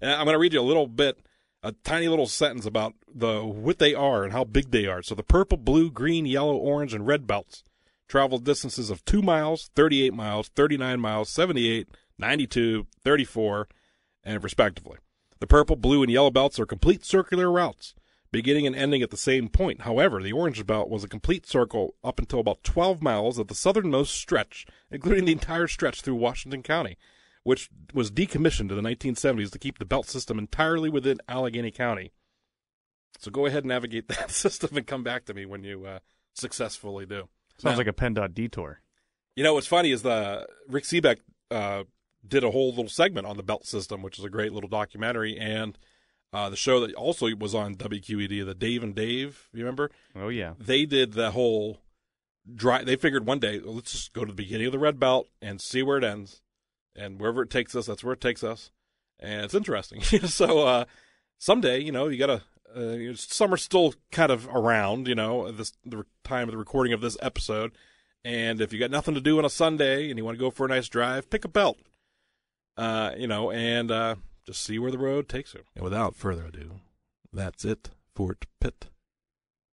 [0.02, 1.20] And I'm going to read you a little bit,
[1.62, 5.02] a tiny little sentence about the what they are and how big they are.
[5.02, 7.64] So the purple, blue, green, yellow, orange, and red belts
[8.08, 13.68] travel distances of 2 miles, 38 miles, 39 miles, 78, 92, 34,
[14.24, 14.98] and respectively.
[15.40, 17.96] The purple, blue, and yellow belts are complete circular routes,
[18.32, 19.82] beginning and ending at the same point.
[19.82, 23.56] However, the orange belt was a complete circle up until about 12 miles of the
[23.56, 26.98] southernmost stretch, including the entire stretch through Washington County,
[27.44, 32.12] which was decommissioned in the 1970s to keep the belt system entirely within Allegheny County.
[33.18, 36.00] So go ahead and navigate that system and come back to me when you uh,
[36.36, 37.30] successfully do.
[37.58, 38.82] Sounds Now- like a PennDOT detour.
[39.36, 41.18] you know what's funny is the Rick Sebak
[41.50, 41.84] uh,
[42.28, 45.38] did a whole little segment on the belt system, which is a great little documentary,
[45.38, 45.78] and
[46.32, 49.50] uh, the show that also was on WQED, the Dave and Dave.
[49.54, 49.90] You remember?
[50.16, 50.54] Oh yeah.
[50.60, 51.80] They did the whole
[52.54, 52.86] drive.
[52.86, 55.62] They figured one day, let's just go to the beginning of the red belt and
[55.62, 56.42] see where it ends,
[56.96, 58.72] and wherever it takes us, that's where it takes us,
[59.20, 60.02] and it's interesting.
[60.28, 60.86] so uh,
[61.38, 62.44] someday, you know, you gotta.
[62.78, 66.58] Uh, you know, summer's still kind of around, you know, this the time of the
[66.58, 67.72] recording of this episode.
[68.24, 70.52] And if you got nothing to do on a Sunday and you want to go
[70.52, 71.80] for a nice drive, pick a belt.
[72.80, 74.16] Uh, you know, and uh,
[74.46, 75.64] just see where the road takes you.
[75.76, 76.80] And without further ado,
[77.34, 78.86] that's it, Fort Pitt.